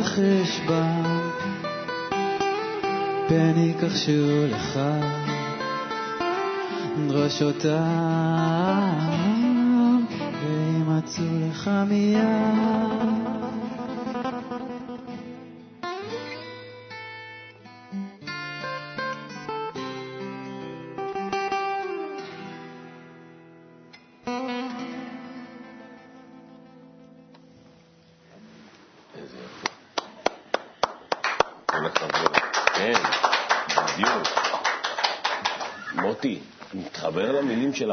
אל 0.00 0.04
תכחש 0.04 0.60
בם, 0.68 1.20
פן 3.28 3.54
יכחשו 3.58 4.46
לך 4.46 4.80
דרשותם, 7.08 7.70
וימצאו 10.42 11.24
לך 11.48 11.70
מיד. 11.88 13.29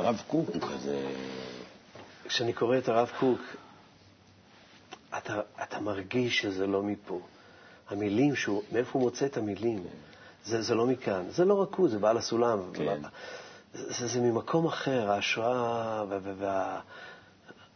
הרב 0.08 0.24
קוק, 0.28 0.50
הוא 0.50 0.62
כזה... 0.62 1.12
כשאני 2.26 2.54
קורא 2.54 2.78
את 2.78 2.90
הרב 2.90 3.12
קוק, 3.20 3.40
אתה, 5.18 5.42
אתה 5.64 5.80
מרגיש 5.80 6.42
שזה 6.42 6.68
לא 6.68 6.84
מפה. 6.84 7.22
המילים, 7.90 8.36
שהוא, 8.36 8.64
מאיפה 8.72 8.92
הוא 8.94 9.02
מוצא 9.02 9.26
את 9.26 9.38
המילים, 9.38 9.84
זה, 10.46 10.62
זה 10.62 10.76
לא 10.76 10.86
מכאן. 10.86 11.26
זה 11.30 11.46
לא 11.46 11.54
רק 11.62 11.76
הוא, 11.76 11.90
זה 11.90 12.00
בעל 12.00 12.18
הסולם. 12.18 12.60
כן. 12.74 13.02
זה, 13.74 14.08
זה 14.08 14.22
ממקום 14.22 14.66
אחר, 14.66 15.12
ההשראה 15.12 16.04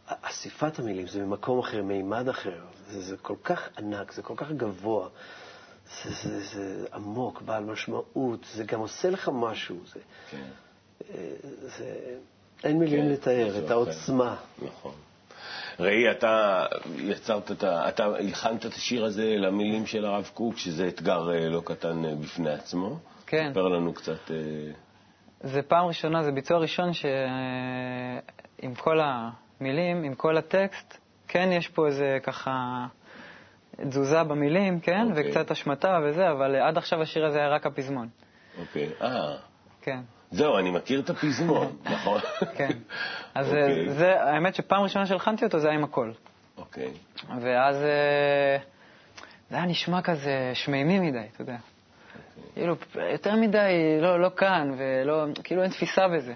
ואסיפת 0.08 0.78
המילים, 0.78 1.06
זה 1.06 1.20
ממקום 1.20 1.58
אחר, 1.58 1.82
מימד 1.82 2.28
אחר. 2.28 2.60
זה, 2.90 3.02
זה 3.02 3.16
כל 3.16 3.36
כך 3.44 3.68
ענק, 3.78 4.12
זה 4.12 4.22
כל 4.22 4.34
כך 4.36 4.50
גבוה, 4.50 5.08
זה, 6.04 6.10
זה, 6.10 6.40
זה 6.40 6.86
עמוק, 6.94 7.42
בעל 7.42 7.64
משמעות, 7.64 8.46
זה 8.54 8.64
גם 8.64 8.80
עושה 8.80 9.10
לך 9.10 9.30
משהו. 9.34 9.76
זה, 9.92 10.00
כן. 10.30 10.48
זה, 11.78 11.94
אין 12.64 12.78
מילים 12.78 13.02
כן, 13.02 13.08
לתאר 13.08 13.64
את. 13.64 13.70
העוצמה. 13.70 14.36
נכון. 14.62 14.92
ראי, 15.80 16.10
אתה 16.10 16.66
יצרת 16.96 17.50
את 17.50 17.64
ה... 17.64 17.88
אתה 17.88 18.04
הלחנת 18.04 18.66
את 18.66 18.72
השיר 18.72 19.04
הזה 19.04 19.34
למילים 19.38 19.86
של 19.86 20.04
הרב 20.04 20.30
קוק, 20.34 20.58
שזה 20.58 20.88
אתגר 20.88 21.30
אה, 21.32 21.48
לא 21.48 21.62
קטן 21.64 22.04
אה, 22.04 22.14
בפני 22.14 22.50
עצמו. 22.50 22.98
כן. 23.26 23.50
ספר 23.50 23.68
לנו 23.68 23.94
קצת... 23.94 24.30
אה, 24.30 24.36
זה 25.40 25.62
פעם 25.62 25.86
ראשונה, 25.86 26.22
זה 26.22 26.32
ביצוע 26.32 26.58
ראשון 26.58 26.92
שעם 26.92 28.74
כל 28.78 29.00
המילים, 29.00 30.04
עם 30.04 30.14
כל 30.14 30.36
הטקסט, 30.36 30.98
כן 31.28 31.48
יש 31.52 31.68
פה 31.68 31.86
איזה 31.86 32.18
ככה 32.22 32.86
תזוזה 33.88 34.22
במילים, 34.22 34.80
כן? 34.80 35.06
אוקיי. 35.10 35.28
וקצת 35.28 35.50
השמטה 35.50 35.98
וזה, 36.04 36.30
אבל 36.30 36.56
עד 36.56 36.78
עכשיו 36.78 37.02
השיר 37.02 37.26
הזה 37.26 37.38
היה 37.38 37.48
רק 37.48 37.66
הפזמון. 37.66 38.08
אוקיי. 38.58 38.88
אה, 39.00 39.36
כן. 39.82 40.00
זהו, 40.32 40.58
אני 40.58 40.70
מכיר 40.70 41.00
את 41.00 41.10
הפזמון, 41.10 41.76
נכון? 41.92 42.20
כן. 42.56 42.70
אז 43.34 43.46
זה- 43.46 43.60
אוקיי. 43.60 43.90
זה, 43.90 44.22
האמת 44.22 44.54
שפעם 44.54 44.82
ראשונה 44.82 45.06
שהלחנתי 45.06 45.44
אותו 45.44 45.58
זה 45.58 45.68
היה 45.68 45.76
עם 45.78 45.84
הקול. 45.84 46.12
אוקיי. 46.58 46.90
ואז 47.40 47.76
אה, 47.76 48.56
זה 49.50 49.56
היה 49.56 49.66
נשמע 49.66 50.02
כזה 50.02 50.50
שמימי 50.54 50.98
מדי, 51.00 51.18
אתה 51.34 51.42
יודע. 51.42 51.56
כאילו, 52.54 52.76
יותר 53.12 53.36
מדי 53.36 53.58
לא, 54.00 54.20
לא 54.20 54.30
כאן, 54.36 54.74
ולא, 54.78 55.24
כאילו 55.44 55.62
אין 55.62 55.70
תפיסה 55.70 56.08
בזה. 56.08 56.34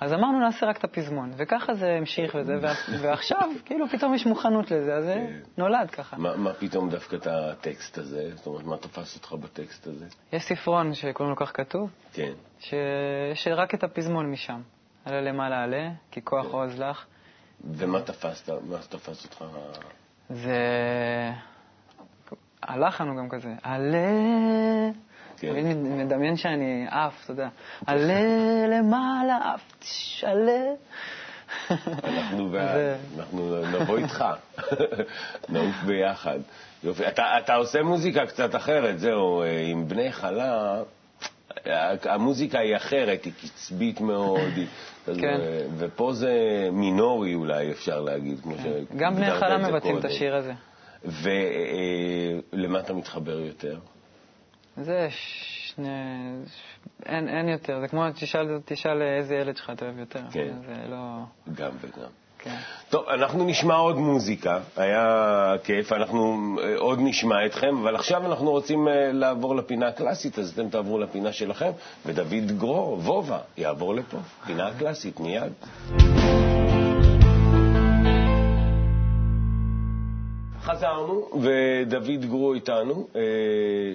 אז 0.00 0.12
אמרנו 0.12 0.40
נעשה 0.40 0.66
רק 0.66 0.78
את 0.78 0.84
הפזמון, 0.84 1.32
וככה 1.36 1.74
זה 1.74 1.86
המשיך 1.86 2.34
וזה, 2.34 2.54
ועכשיו 3.02 3.48
כאילו 3.64 3.88
פתאום 3.88 4.14
יש 4.14 4.26
מוכנות 4.26 4.70
לזה, 4.70 4.94
אז 4.94 5.04
זה 5.04 5.26
נולד 5.58 5.90
ככה. 5.90 6.16
מה 6.16 6.36
מה 6.36 6.52
פתאום 6.54 6.90
דווקא 6.90 7.16
את 7.16 7.26
הטקסט 7.26 7.98
הזה? 7.98 8.30
זאת 8.34 8.46
אומרת, 8.46 8.64
מה 8.64 8.76
תפס 8.76 9.16
אותך 9.16 9.32
בטקסט 9.32 9.86
הזה? 9.86 10.06
יש 10.32 10.42
ספרון 10.42 10.94
שקוראים 10.94 11.30
לו 11.30 11.46
כך 11.46 11.50
כתוב, 11.54 11.90
כן. 12.12 12.32
ש... 12.60 12.74
שרק 13.34 13.74
את 13.74 13.84
הפזמון 13.84 14.30
משם. 14.30 14.60
עלה 15.04 15.20
למעלה 15.20 15.62
עלה, 15.62 15.90
כי 16.10 16.20
כוח 16.24 16.46
כן. 16.46 16.52
עוז 16.52 16.80
לך. 16.80 17.04
ומה 17.64 18.02
תפסת? 18.02 18.48
מה 18.48 18.78
תפס 18.88 19.24
אותך? 19.24 19.44
זה... 20.30 20.56
הלחן 22.62 23.08
הוא 23.08 23.16
גם 23.16 23.28
כזה, 23.28 23.54
עלה... 23.62 24.08
כן. 25.38 25.52
תמיד 25.52 25.76
מדמיין 25.76 26.36
שאני 26.36 26.86
עף, 26.90 27.24
אתה 27.24 27.32
יודע. 27.32 27.48
עלה 27.86 28.20
למעלה, 28.68 29.38
עף, 29.54 29.62
תש, 29.78 30.24
עלה. 30.24 30.72
אנחנו 31.70 33.62
נבוא 33.72 33.98
איתך, 33.98 34.24
נעוף 35.48 35.82
ביחד. 35.86 36.38
יופי. 36.84 37.08
אתה, 37.08 37.38
אתה 37.38 37.54
עושה 37.54 37.82
מוזיקה 37.82 38.26
קצת 38.26 38.54
אחרת, 38.54 38.98
זהו, 38.98 39.42
אה, 39.42 39.60
עם 39.60 39.88
בני 39.88 40.12
חלה, 40.12 40.82
המוזיקה 42.02 42.58
היא 42.58 42.76
אחרת, 42.76 43.24
היא 43.24 43.32
קצבית 43.32 44.00
מאוד, 44.00 44.52
היא, 44.56 44.66
כן. 45.20 45.40
ופה 45.78 46.12
זה 46.12 46.32
מינורי 46.72 47.34
אולי, 47.34 47.70
אפשר 47.70 48.00
להגיד, 48.00 48.40
כמו 48.40 48.54
ש... 48.58 48.66
גם 48.96 49.14
בני 49.14 49.30
חלה 49.30 49.58
מבצעים 49.58 49.98
את. 49.98 50.04
השיר 50.04 50.36
הזה. 50.36 50.52
ולמה 52.52 52.80
אתה 52.80 52.94
מתחבר 52.94 53.40
יותר? 53.40 53.78
זה 54.76 55.08
שני... 55.10 55.88
אין, 57.06 57.28
אין 57.28 57.48
יותר, 57.48 57.80
זה 57.80 57.88
כמו 57.88 58.04
תשאל, 58.14 58.60
תשאל 58.64 59.02
איזה 59.02 59.34
ילד 59.34 59.56
שלך 59.56 59.70
אתה 59.70 59.84
אוהב 59.84 59.98
יותר. 59.98 60.20
כן. 60.30 60.54
זה 60.66 60.74
לא... 60.88 60.96
גם 61.54 61.70
וגם. 61.80 62.08
כן. 62.38 62.56
טוב, 62.90 63.08
אנחנו 63.08 63.44
נשמע 63.44 63.74
עוד 63.74 63.96
מוזיקה, 63.96 64.60
היה 64.76 65.54
כיף, 65.64 65.92
אנחנו 65.92 66.36
אה, 66.62 66.76
עוד 66.76 66.98
נשמע 67.02 67.46
אתכם, 67.46 67.76
אבל 67.82 67.94
עכשיו 67.94 68.26
אנחנו 68.26 68.50
רוצים 68.50 68.88
אה, 68.88 69.12
לעבור 69.12 69.56
לפינה 69.56 69.88
הקלאסית, 69.88 70.38
אז 70.38 70.50
אתם 70.50 70.68
תעברו 70.68 70.98
לפינה 70.98 71.32
שלכם, 71.32 71.70
ודוד 72.06 72.58
גרור, 72.58 72.98
וובה, 72.98 73.38
יעבור 73.56 73.94
לפה, 73.94 74.18
פינה 74.46 74.70
קלאסית 74.78 75.20
מיד. 75.20 75.52
חזרנו, 80.60 81.28
ודוד 81.42 82.24
גרו 82.24 82.54
איתנו. 82.54 83.06
אה, 83.16 83.20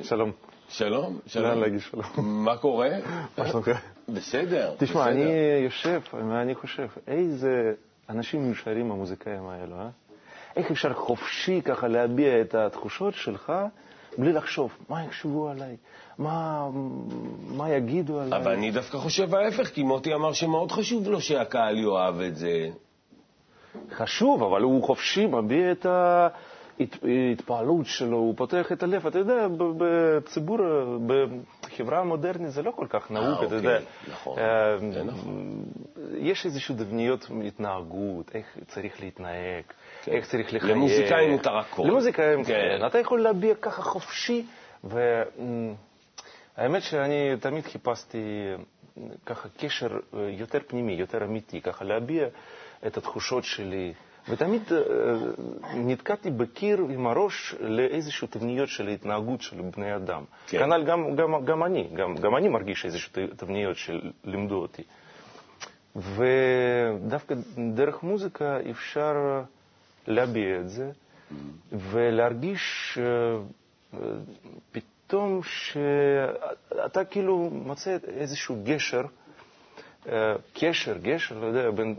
שלום. 0.04 0.32
שלום, 0.72 1.20
שלום. 1.28 1.46
לאן 1.46 1.58
להגיד 1.58 1.80
שלום? 1.80 2.04
מה 2.18 2.58
קורה? 2.58 2.90
מה 3.38 3.48
שלומך? 3.48 3.70
בסדר. 4.10 4.74
תשמע. 4.78 5.08
אני 5.08 5.32
יושב, 5.64 6.02
ואני 6.14 6.56
חושב, 6.56 6.88
איזה 7.08 7.74
אנשים 8.10 8.48
מאושרים 8.48 8.92
המוזיקאים 8.92 9.48
האלו, 9.50 9.76
אה? 9.76 9.90
איך 10.56 10.72
אפשר 10.72 10.94
חופשי 10.94 11.62
ככה 11.62 11.88
להביע 11.88 12.42
את 12.42 12.56
התחושות 12.56 13.14
שלך 13.14 13.54
בלי 14.18 14.34
לחשוב, 14.34 14.78
מה 14.90 15.04
יחשבו 15.04 15.50
עליי? 15.50 15.76
מה, 16.18 16.68
מה 17.48 17.70
יגידו 17.70 18.20
עליי? 18.20 18.42
אבל 18.42 18.52
אני 18.52 18.72
דווקא 18.72 18.98
חושב 18.98 19.36
ההפך, 19.36 19.68
כי 19.68 19.84
מוטי 19.84 20.14
אמר 20.14 20.34
שמאוד 20.34 20.72
חשוב 20.72 21.10
לו 21.10 21.22
שהקהל 21.22 21.78
יאהב 21.78 22.22
את 22.22 22.36
זה. 22.36 22.70
חשוב, 23.96 24.44
אבל 24.44 24.62
הוא 24.62 24.84
חופשי, 24.84 25.26
מביע 25.26 25.72
את 25.72 25.86
ההתפעלות 26.80 27.86
שלו, 27.86 28.18
הוא 28.18 28.34
פותח 28.38 28.72
את 28.72 28.84
הלב. 28.84 29.08
אתה 29.08 29.20
יודע, 29.20 29.48
בציבור, 29.78 30.58
בחברה 31.62 32.00
המודרנית 32.00 32.52
זה 32.52 32.62
לא 32.62 32.72
כל 32.72 32.86
כך 32.90 33.12
נהוג, 33.12 33.34
אתה 33.34 33.44
אוקיי, 33.44 33.58
יודע. 33.58 33.80
נכון, 34.12 34.40
אה, 34.40 34.78
זה 34.94 35.04
נכון. 35.04 35.64
יש 36.18 36.46
איזשהו 36.46 36.76
דבניות 36.76 37.28
התנהגות, 37.48 38.32
איך 38.36 38.46
צריך 38.68 39.02
להתנהג, 39.02 39.64
כן. 40.04 40.12
איך 40.12 40.26
צריך 40.28 40.54
לחייך. 40.54 40.64
למוזיקאים 40.72 41.32
מותר 41.32 41.58
הכל. 41.58 41.84
למוזיקאים, 41.88 42.44
כן. 42.44 42.86
אתה 42.88 43.00
יכול 43.00 43.22
להביע 43.22 43.56
ככה 43.56 43.82
חופשי, 43.82 44.46
והאמת 44.84 46.82
שאני 46.82 47.38
תמיד 47.40 47.66
חיפשתי 47.66 48.54
ככה 49.26 49.50
קשר 49.58 49.88
אה, 49.88 50.30
יותר 50.30 50.60
פנימי, 50.68 50.94
יותר 50.94 51.24
אמיתי, 51.24 51.62
ככה 51.62 51.86
להביע 51.86 52.28
את 52.88 52.98
התחושות 52.98 53.44
שלי. 53.44 53.94
ותמיד 54.30 54.62
אה, 54.72 54.78
נתקעתי 55.76 56.32
בקיר 56.32 56.78
עם 56.90 57.08
הראש 57.08 57.56
לאיזשהו 57.60 58.28
תבניות 58.28 58.70
של 58.70 58.88
התנהגות 58.88 59.42
של 59.42 59.62
בני 59.62 59.96
אדם. 59.96 60.24
כן. 60.48 60.60
כנ"ל 60.60 60.84
גם, 60.84 61.16
גם, 61.16 61.46
גם 61.46 61.64
אני, 61.64 61.90
גם, 61.94 62.16
גם 62.16 62.36
אני 62.36 62.50
מרגיש 62.50 62.86
איזשהו 62.86 63.12
תבניות 63.38 63.78
שלימדו 63.78 64.56
אותי. 64.56 64.84
ודווקא 65.96 67.36
דרך 67.74 68.04
מוזיקה 68.04 68.58
אפשר 68.72 69.42
להביע 70.08 70.60
את 70.60 70.70
זה 70.70 70.92
ולהרגיש 71.72 72.98
אה, 73.02 73.04
אה, 73.94 74.00
פתאום 74.72 75.42
שאתה 75.44 77.04
כאילו 77.06 77.50
מוצא 77.52 77.98
איזשהו 78.08 78.58
גשר, 78.64 79.02
קשר, 80.54 80.98
גשר, 81.02 81.40
לא 81.40 81.46
יודע, 81.46 81.72
בין, 81.72 81.96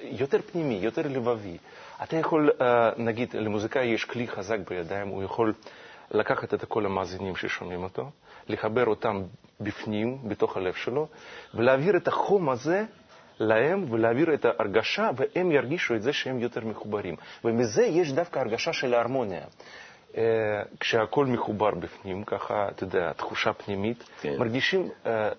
יותר 0.00 0.38
פנימי, 0.42 0.74
יותר 0.74 1.02
לבבי. 1.08 1.56
אתה 2.02 2.16
יכול, 2.16 2.50
אה, 2.60 2.90
נגיד, 2.96 3.34
למוזיקאי 3.34 3.86
יש 3.86 4.04
כלי 4.04 4.28
חזק 4.28 4.58
בידיים, 4.70 5.08
הוא 5.08 5.22
יכול 5.22 5.54
לקחת 6.10 6.54
את 6.54 6.64
כל 6.64 6.86
המאזינים 6.86 7.36
ששומעים 7.36 7.82
אותו, 7.82 8.10
לחבר 8.48 8.86
אותם 8.86 9.22
בפנים, 9.60 10.18
בתוך 10.24 10.56
הלב 10.56 10.74
שלו, 10.74 11.06
ולהעביר 11.54 11.96
את 11.96 12.08
החום 12.08 12.48
הזה 12.48 12.84
להם 13.40 13.92
ולהעביר 13.92 14.34
את 14.34 14.44
ההרגשה, 14.44 15.10
והם 15.16 15.52
ירגישו 15.52 15.94
את 15.94 16.02
זה 16.02 16.12
שהם 16.12 16.38
יותר 16.38 16.64
מחוברים. 16.64 17.16
ומזה 17.44 17.82
יש 17.82 18.12
דווקא 18.12 18.38
הרגשה 18.38 18.72
של 18.72 18.94
ההרמוניה. 18.94 19.44
אה, 20.16 20.22
כשהכול 20.80 21.26
מחובר 21.26 21.70
בפנים, 21.74 22.24
ככה, 22.24 22.68
אתה 22.68 22.84
יודע, 22.84 23.12
תחושה 23.12 23.52
פנימית, 23.52 24.04
כן. 24.20 24.36
מרגישים 24.38 24.88
אה, 25.06 25.30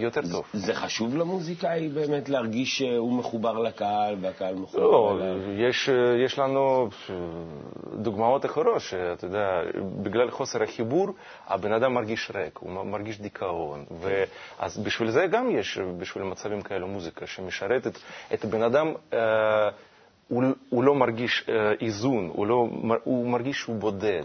יותר 0.00 0.20
טוב. 0.32 0.44
זה 0.52 0.74
חשוב 0.74 1.16
למוזיקאי 1.16 1.88
באמת 1.88 2.28
להרגיש 2.28 2.78
שהוא 2.78 3.12
מחובר 3.12 3.58
לקהל 3.58 4.16
והקהל 4.20 4.54
מחובר 4.54 4.82
לא, 4.82 5.18
אליו? 5.20 5.52
יש, 5.52 5.90
יש 6.24 6.38
לנו 6.38 6.88
דוגמאות 8.02 8.44
אחרות, 8.44 8.80
שאתה 8.80 9.24
יודע, 9.24 9.62
בגלל 10.02 10.30
חוסר 10.30 10.62
החיבור, 10.62 11.08
הבן 11.46 11.72
אדם 11.72 11.94
מרגיש 11.94 12.30
ריק, 12.34 12.58
הוא 12.58 12.84
מרגיש 12.84 13.20
דיכאון. 13.20 13.84
אז 14.58 14.78
בשביל 14.78 15.10
זה 15.10 15.26
גם 15.26 15.50
יש, 15.50 15.78
בשביל 15.98 16.24
מצבים 16.24 16.62
כאלו, 16.62 16.88
מוזיקה 16.88 17.26
שמשרתת 17.26 17.98
את 18.34 18.44
הבן 18.44 18.62
אדם. 18.62 18.92
אה, 19.12 19.68
הוא, 20.28 20.44
הוא 20.68 20.84
לא 20.84 20.94
מרגיש 20.94 21.44
אה, 21.48 21.72
איזון, 21.80 22.30
הוא, 22.32 22.46
לא, 22.46 22.68
הוא 23.04 23.28
מרגיש 23.30 23.56
שהוא 23.56 23.76
בודד, 23.76 24.24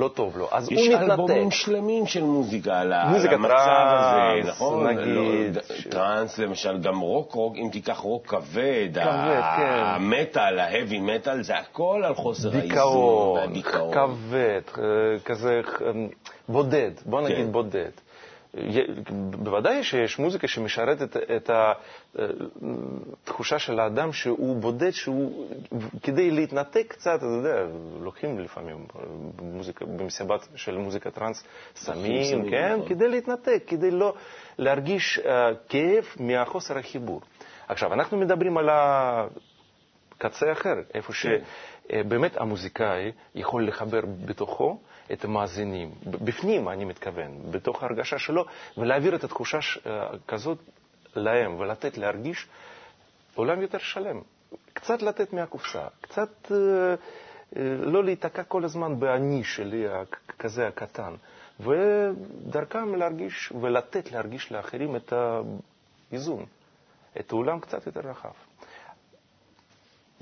לא 0.00 0.08
טוב 0.08 0.38
לו, 0.38 0.48
אז 0.52 0.72
יש 0.72 0.78
הוא 0.86 0.94
מתנתק. 0.94 1.10
אלבומים 1.10 1.50
שלמים 1.50 2.06
של 2.06 2.22
מוזיקה 2.24 2.80
על 2.80 2.92
מוזיקה 3.08 3.34
המצב 3.34 3.54
הזה, 3.86 4.48
נכון? 4.50 4.86
נגיד. 4.86 5.06
לא, 5.06 5.22
ד- 5.52 5.90
טראנס 5.90 6.38
למשל, 6.38 6.78
גם 6.78 7.00
רוק, 7.00 7.32
רוק, 7.32 7.54
אם 7.56 7.68
תיקח 7.72 7.98
רוק 7.98 8.26
כבד, 8.26 8.40
כבד, 8.94 8.98
ה- 8.98 9.54
כן. 9.56 9.82
המטאל, 9.84 10.58
ההאבי 10.58 10.98
מטאל, 11.00 11.42
זה 11.42 11.56
הכל 11.58 12.02
על 12.04 12.14
חוסר 12.14 12.48
האיזון 12.48 12.68
דיכאון, 12.68 13.38
והדיכאון. 13.38 13.94
כבד, 13.94 14.60
כזה 15.24 15.60
אה, 15.86 15.90
בודד, 16.48 16.90
בוא 17.06 17.20
נגיד 17.20 17.36
כן. 17.46 17.52
בודד. 17.52 17.90
בוודאי 19.30 19.82
שיש 19.84 20.18
מוזיקה 20.18 20.48
שמשרתת 20.48 21.16
את 21.16 21.50
התחושה 23.24 23.58
של 23.58 23.80
האדם 23.80 24.12
שהוא 24.12 24.56
בודד, 24.56 24.90
שהוא, 24.90 25.46
כדי 26.02 26.30
להתנתק 26.30 26.84
קצת, 26.88 27.16
אתה 27.18 27.26
יודע, 27.26 27.66
לוקחים 28.00 28.38
לפעמים 28.38 28.86
במוזיקה, 29.36 29.84
במסיבת 29.84 30.48
של 30.54 30.76
מוזיקה 30.78 31.10
טראנס 31.10 31.44
סמים, 31.76 32.50
כן, 32.50 32.74
נכון. 32.76 32.88
כדי 32.88 33.08
להתנתק, 33.08 33.62
כדי 33.66 33.90
לא 33.90 34.14
להרגיש 34.58 35.18
אה, 35.18 35.50
כאב 35.68 36.04
מהחוסר 36.20 36.78
החיבור. 36.78 37.20
עכשיו, 37.68 37.92
אנחנו 37.92 38.16
מדברים 38.18 38.58
על 38.58 38.68
ה... 38.68 39.26
קצה 40.20 40.52
אחר, 40.52 40.74
איפה 40.94 41.12
שבאמת 41.92 42.36
המוזיקאי 42.36 43.12
יכול 43.34 43.68
לחבר 43.68 44.00
בתוכו 44.24 44.78
את 45.12 45.24
המאזינים, 45.24 45.90
בפנים 46.06 46.68
אני 46.68 46.84
מתכוון, 46.84 47.50
בתוך 47.50 47.82
ההרגשה 47.82 48.18
שלו, 48.18 48.44
ולהעביר 48.78 49.14
את 49.14 49.24
התחושה 49.24 49.60
ש- 49.62 49.78
אה, 49.86 50.08
כזאת 50.28 50.58
להם, 51.16 51.60
ולתת 51.60 51.98
להרגיש 51.98 52.46
עולם 53.34 53.62
יותר 53.62 53.78
שלם. 53.78 54.20
קצת 54.72 55.02
לתת 55.02 55.32
מהקופסה, 55.32 55.86
קצת 56.00 56.52
אה, 56.52 56.56
אה, 56.56 56.94
לא 57.78 58.04
להיתקע 58.04 58.42
כל 58.42 58.64
הזמן 58.64 59.00
באני 59.00 59.44
שלי 59.44 59.86
כזה 60.38 60.66
הקטן, 60.68 61.14
ודרכם 61.60 62.94
להרגיש 62.94 63.52
ולתת 63.60 64.12
להרגיש 64.12 64.52
לאחרים 64.52 64.96
את 64.96 65.12
האיזון, 66.12 66.44
את 67.20 67.32
העולם 67.32 67.60
קצת 67.60 67.86
יותר 67.86 68.00
רחב. 68.00 68.49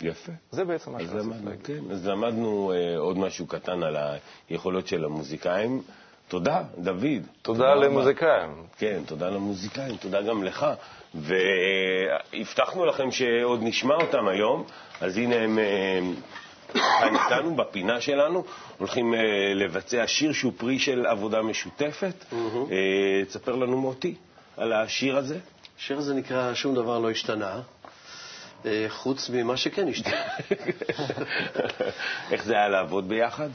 יפה. 0.03 0.33
זה 0.51 0.65
בעצם 0.65 0.93
מה 0.93 0.99
שרציתי 1.01 1.45
להגיד. 1.45 1.67
כן, 1.67 1.91
אז 1.91 2.07
למדנו 2.07 2.73
אה, 2.73 2.99
עוד 2.99 3.19
משהו 3.19 3.47
קטן 3.47 3.83
על 3.83 3.97
היכולות 4.51 4.87
של 4.87 5.05
המוזיקאים. 5.05 5.83
תודה, 6.29 6.63
דוד. 6.79 7.03
תודה, 7.03 7.25
תודה 7.43 7.75
למוזיקאים. 7.75 8.51
רבה. 8.51 8.63
כן, 8.79 9.03
תודה 9.07 9.31
למוזיקאים, 9.31 9.97
תודה 9.97 10.23
גם 10.23 10.45
לך. 10.45 10.67
והבטחנו 12.35 12.87
לכם 12.87 13.11
שעוד 13.11 13.61
נשמע 13.63 13.95
אותם 13.95 14.29
היום, 14.29 14.65
אז 15.01 15.17
הנה 15.17 15.37
הם 15.37 15.59
אה, 15.59 16.01
כאן 16.75 17.17
איתנו, 17.17 17.55
בפינה 17.55 18.01
שלנו, 18.01 18.45
הולכים 18.79 19.15
אה, 19.15 19.21
לבצע 19.55 20.05
שיר 20.07 20.33
שהוא 20.33 20.53
פרי 20.57 20.79
של 20.79 21.07
עבודה 21.07 21.43
משותפת. 21.43 22.25
אה, 22.33 23.25
תספר 23.29 23.57
לנו 23.57 23.81
מוטי 23.81 24.15
על 24.57 24.73
השיר 24.73 25.17
הזה. 25.17 25.39
השיר 25.79 25.99
הזה 25.99 26.15
נקרא 26.15 26.55
"שום 26.55 26.75
דבר 26.75 26.99
לא 26.99 27.11
השתנה". 27.11 27.61
חוץ 28.89 29.31
ממה 29.31 29.57
שכן 29.57 29.89
השתנה. 29.89 30.23
איך 32.33 32.45
זה 32.45 32.53
היה 32.53 32.69
לעבוד 32.69 33.09
ביחד? 33.09 33.49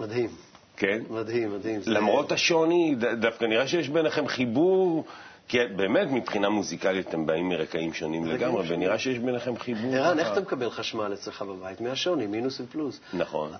מדהים. 0.00 0.30
כן? 0.76 1.02
מדהים, 1.10 1.54
מדהים. 1.54 1.80
למרות 1.86 2.28
זה... 2.28 2.34
השוני, 2.34 2.94
דווקא 3.20 3.44
נראה 3.44 3.68
שיש 3.68 3.88
ביניכם 3.88 4.28
חיבור, 4.28 5.04
כי 5.48 5.58
באמת 5.76 6.08
מבחינה 6.10 6.48
מוזיקלית 6.48 7.08
אתם 7.08 7.26
באים 7.26 7.48
מרקעים 7.48 7.92
שונים 7.92 8.26
לגמרי, 8.26 8.64
ונראה 8.68 8.98
שיש 8.98 9.18
ביניכם 9.18 9.58
חיבור. 9.58 9.94
ערן, 9.94 10.18
איך 10.18 10.32
אתה 10.32 10.40
מקבל 10.40 10.70
חשמל 10.70 11.12
אצלך 11.14 11.42
בבית? 11.42 11.80
מהשוני, 11.80 12.26
מינוס 12.26 12.60
ופלוס. 12.60 13.00
נכון. 13.12 13.52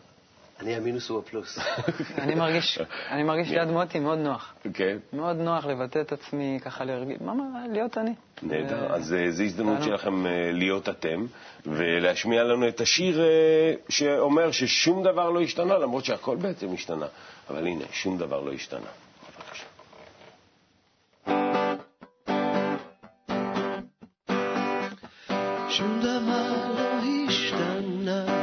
אני 0.61 0.77
המינוס 0.77 1.09
הוא 1.09 1.19
הפלוס. 1.19 1.59
אני 2.19 2.35
מרגיש, 2.35 2.79
אני 3.11 3.23
מרגיש 3.23 3.51
ליד 3.51 3.69
מוטי 3.69 3.99
מאוד 3.99 4.19
נוח. 4.19 4.55
כן. 4.75 4.99
מאוד 5.13 5.37
נוח 5.37 5.67
לבטא 5.67 6.01
את 6.01 6.13
עצמי, 6.13 6.59
ככה 6.63 6.85
להרגיש, 6.85 7.17
מה, 7.21 7.33
להיות 7.73 7.99
אני. 7.99 8.15
נהדר. 8.43 8.95
אז 8.95 9.15
אה, 9.15 9.31
זו 9.31 9.43
הזדמנות 9.43 9.83
שלכם 9.83 10.27
אה, 10.27 10.51
להיות 10.53 10.89
אתם, 10.89 11.27
ולהשמיע 11.67 12.45
לנו 12.45 12.69
את 12.69 12.81
השיר 12.81 13.21
אה, 13.21 13.27
שאומר 13.89 14.51
ששום 14.51 15.03
דבר 15.03 15.31
לא 15.31 15.41
השתנה, 15.41 15.79
למרות 15.79 16.05
שהכל 16.05 16.37
בעצם 16.37 16.75
השתנה. 16.75 17.07
אבל 17.51 17.67
הנה, 17.67 17.85
שום 17.93 18.19
דבר 18.19 18.41
לא 18.41 18.53
השתנה. 18.53 18.91
שום 25.69 26.01
דבר 26.01 26.53
לא 26.77 27.01
השתנה, 27.29 28.40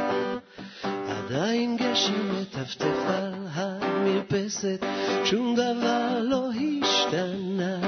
עדיין 1.30 1.76
גשם 1.76 2.40
מטפטף 2.40 2.96
על 3.06 3.34
המרפסת, 3.54 4.84
שום 5.24 5.54
דבר 5.54 6.20
לא 6.22 6.48
השתנה. 6.50 7.78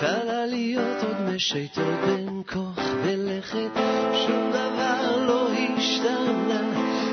חלליות 0.00 1.02
עוד 1.02 1.20
משייטות 1.20 1.94
בין 2.06 2.42
כוח 2.52 2.78
ולכת, 3.04 3.80
שום 4.26 4.50
דבר 4.50 5.26
לא 5.26 5.48
השתנה, 5.76 6.62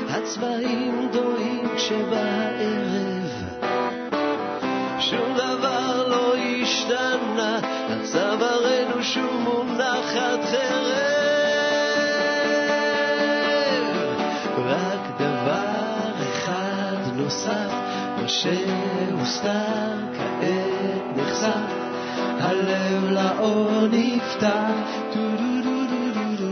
הצבעים 0.08 1.08
דוהים 1.12 1.76
כשבערב. 1.76 3.30
שום 5.00 5.34
דבר 5.36 6.08
לא 6.08 6.34
השתנה, 6.36 7.60
הצווארנו 7.88 9.02
שוב 9.02 9.32
מונחת 9.40 10.40
חרב. 10.50 10.83
מה 18.44 18.50
שהוסתר 18.50 19.94
כעת 20.18 21.16
נחשף, 21.16 21.72
הלב 22.40 23.04
לאור 23.10 23.70
נפתח, 23.90 24.70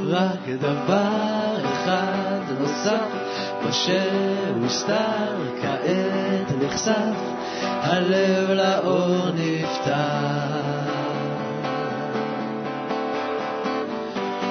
רק 0.09 0.48
דבר 0.61 1.57
אחד 1.72 2.40
נוסף, 2.61 3.07
מה 3.64 3.72
שהוסתר 3.72 5.37
כעת 5.62 6.52
נחשף, 6.62 7.16
הלב 7.62 8.50
לאור 8.50 9.31
נפתח. 9.35 10.72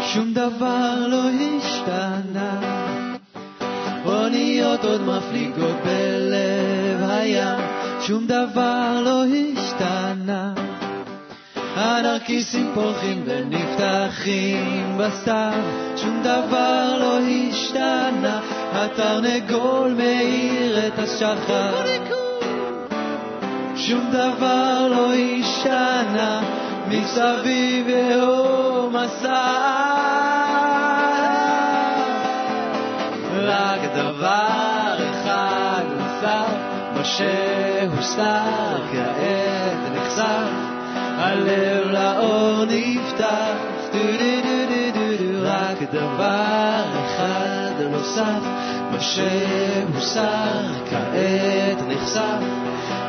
שום 0.01 0.33
דבר 0.33 1.07
לא 1.07 1.23
השתנה, 1.57 2.59
אוניות 4.05 4.85
עוד 4.85 5.01
מפליגות 5.01 5.75
בלב 5.85 6.80
הים, 7.21 7.59
שום 8.01 8.27
דבר 8.27 9.01
לא 9.05 9.23
השתנה. 9.25 10.53
הנרקיסים 11.75 12.71
פורחים 12.73 13.23
ונפתחים 13.25 14.97
בסתיו, 14.97 15.61
שום 15.97 16.19
דבר 16.23 16.97
לא 16.99 17.19
השתנה, 17.19 18.39
התרנגול 18.73 19.93
מאיר 19.97 20.87
את 20.87 20.99
השחר. 20.99 21.85
שום 23.75 24.11
דבר 24.11 24.87
לא 24.87 25.13
השתנה, 25.13 26.41
מסביב 26.87 27.89
יהור 27.89 28.89
מסע. 28.89 29.71
רק 33.43 33.79
דבר 33.95 34.70
שהוסתר 37.17 38.77
כעת 38.91 39.91
נחשף, 39.95 40.51
הלב 41.17 41.91
לאור 41.91 42.65
נפתח, 42.65 43.71
רק 45.43 45.77
דבר 45.91 46.83
אחד 47.05 47.81
נוסף, 47.91 48.43
מה 48.91 48.99
שהוסר 48.99 50.61
כעת 50.89 51.77
נחשף, 51.87 52.43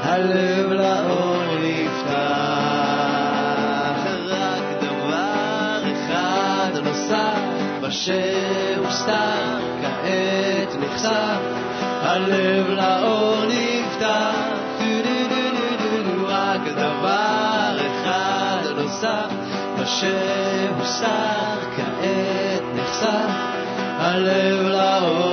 הלב 0.03 0.73
לאור 0.73 1.43
נפתח. 1.61 2.23
רק 4.29 4.83
דבר 4.83 5.83
אחד 5.93 6.71
נוסף, 6.85 7.38
מה 7.81 7.91
שהוסתר 7.91 9.59
כעת 9.83 10.77
נחשף, 10.81 11.41
הלב 12.03 12.69
לאור 12.69 13.45
נפתח. 13.45 13.62
שהוסר 20.03 21.59
כעת 21.77 22.62
נחשף, 22.75 23.31
הלב 23.99 24.61
לאור 24.61 25.32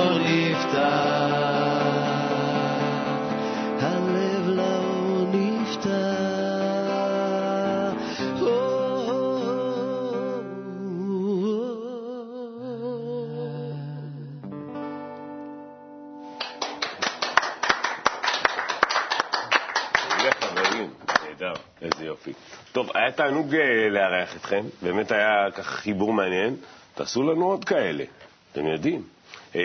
תענוג 23.20 23.54
אה, 23.54 23.88
לארח 23.88 24.36
אתכם, 24.36 24.64
באמת 24.82 25.12
היה 25.12 25.50
ככה 25.54 25.70
חיבור 25.70 26.12
מעניין. 26.12 26.56
תעשו 26.94 27.22
לנו 27.22 27.46
עוד 27.46 27.64
כאלה, 27.64 28.04
אתם 28.52 28.66
יודעים. 28.66 29.02
אה, 29.56 29.60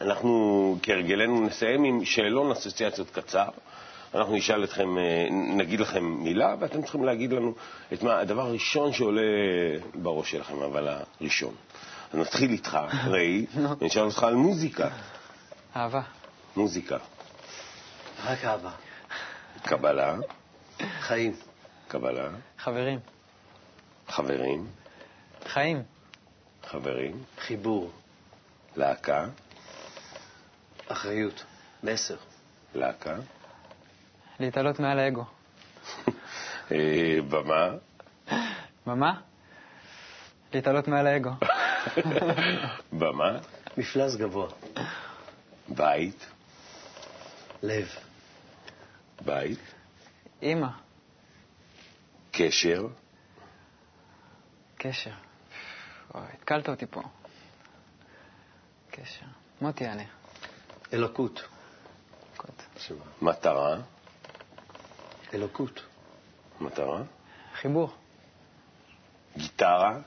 אנחנו 0.00 0.76
כהרגלנו 0.82 1.40
נסיים 1.40 1.84
עם 1.84 2.04
שאלון 2.04 2.50
אסוציאציות 2.50 3.10
קצר. 3.10 3.48
אנחנו 4.14 4.34
נשאל 4.36 4.64
אתכם, 4.64 4.98
אה, 4.98 5.26
נגיד 5.30 5.80
לכם 5.80 6.04
מילה, 6.04 6.54
ואתם 6.60 6.82
צריכים 6.82 7.04
להגיד 7.04 7.32
לנו 7.32 7.54
את 7.92 8.02
מה, 8.02 8.18
הדבר 8.18 8.42
הראשון 8.42 8.92
שעולה 8.92 9.22
בראש 9.94 10.30
שלכם, 10.30 10.62
אבל 10.62 10.88
הראשון. 11.20 11.54
אז 12.12 12.18
נתחיל 12.18 12.50
איתך, 12.50 12.78
ראי, 13.06 13.46
ונשאל 13.80 14.02
אותך 14.02 14.22
על 14.22 14.34
מוזיקה. 14.34 14.88
אהבה. 15.76 16.02
מוזיקה. 16.56 16.96
רק 18.24 18.44
אהבה. 18.44 18.70
קבלה. 19.62 20.16
חיים. 21.00 21.47
קבלה. 21.88 22.28
חברים. 22.58 23.00
חברים. 24.08 24.66
חיים. 25.46 25.82
חברים. 26.64 27.22
חיבור. 27.38 27.92
להקה. 28.76 29.26
אחריות. 30.88 31.44
מסר. 31.82 32.16
להקה. 32.74 33.16
להתעלות 34.40 34.80
מעל 34.80 34.98
האגו. 34.98 35.24
אה, 36.72 37.18
במה. 37.28 37.68
במה? 38.86 39.20
להתעלות 40.54 40.88
מעל 40.88 41.06
האגו. 41.06 41.30
במה, 42.98 43.38
מפלס 43.76 44.16
גבוה. 44.16 44.48
בית, 45.68 46.26
לב. 47.62 47.88
בית, 49.24 49.58
אימא, 50.42 50.68
קשר, 52.38 52.86
קשר. 54.76 55.10
וואי, 56.14 56.26
התקלת 56.32 56.68
אותי 56.68 56.86
פה. 56.86 57.02
קשר. 58.90 59.26
מוטי 59.60 59.84
יענה. 59.84 60.02
אלוקות. 60.92 61.48
קוט. 62.36 62.62
מטרה, 63.22 63.76
אלוקות. 65.34 65.80
מטרה, 66.60 67.02
חיבור. 67.54 67.94
גיטרה, 69.36 69.98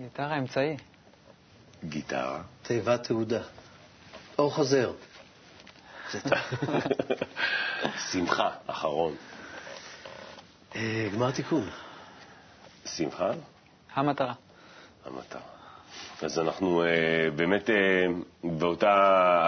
גיטרה 0.00 0.38
אמצעי. 0.38 0.76
גיטרה, 1.84 2.42
תיבת 2.62 3.06
תעודה. 3.06 3.42
אור 4.38 4.54
חוזר. 4.54 4.92
זה 6.10 6.20
טוב. 6.30 6.38
שמחה, 8.10 8.50
אחרון. 8.66 9.16
אה, 10.76 11.08
גמר 11.14 11.30
תיקון. 11.30 11.64
שמחה, 12.86 13.30
המטרה. 13.94 14.32
המטרה. 15.06 15.40
אז 16.22 16.38
אנחנו 16.38 16.82
אה, 16.84 16.88
באמת 17.36 17.70
אה, 17.70 17.76
באותה 18.44 18.94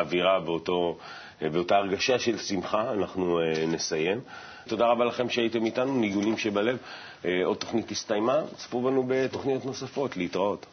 אווירה, 0.00 0.40
באותו, 0.40 0.98
אה, 1.42 1.48
באותה 1.50 1.76
הרגשה 1.76 2.18
של 2.18 2.38
שמחה, 2.38 2.92
אנחנו 2.92 3.40
אה, 3.40 3.66
נסיים. 3.66 4.20
תודה 4.68 4.86
רבה 4.86 5.04
לכם 5.04 5.28
שהייתם 5.28 5.64
איתנו, 5.64 5.94
ניגונים 6.00 6.38
שבלב. 6.38 6.76
אה, 7.24 7.40
עוד 7.44 7.56
תוכנית 7.56 7.90
הסתיימה, 7.90 8.40
צפו 8.56 8.82
בנו 8.82 9.04
בתוכניות 9.08 9.64
נוספות, 9.64 10.16
להתראות. 10.16 10.66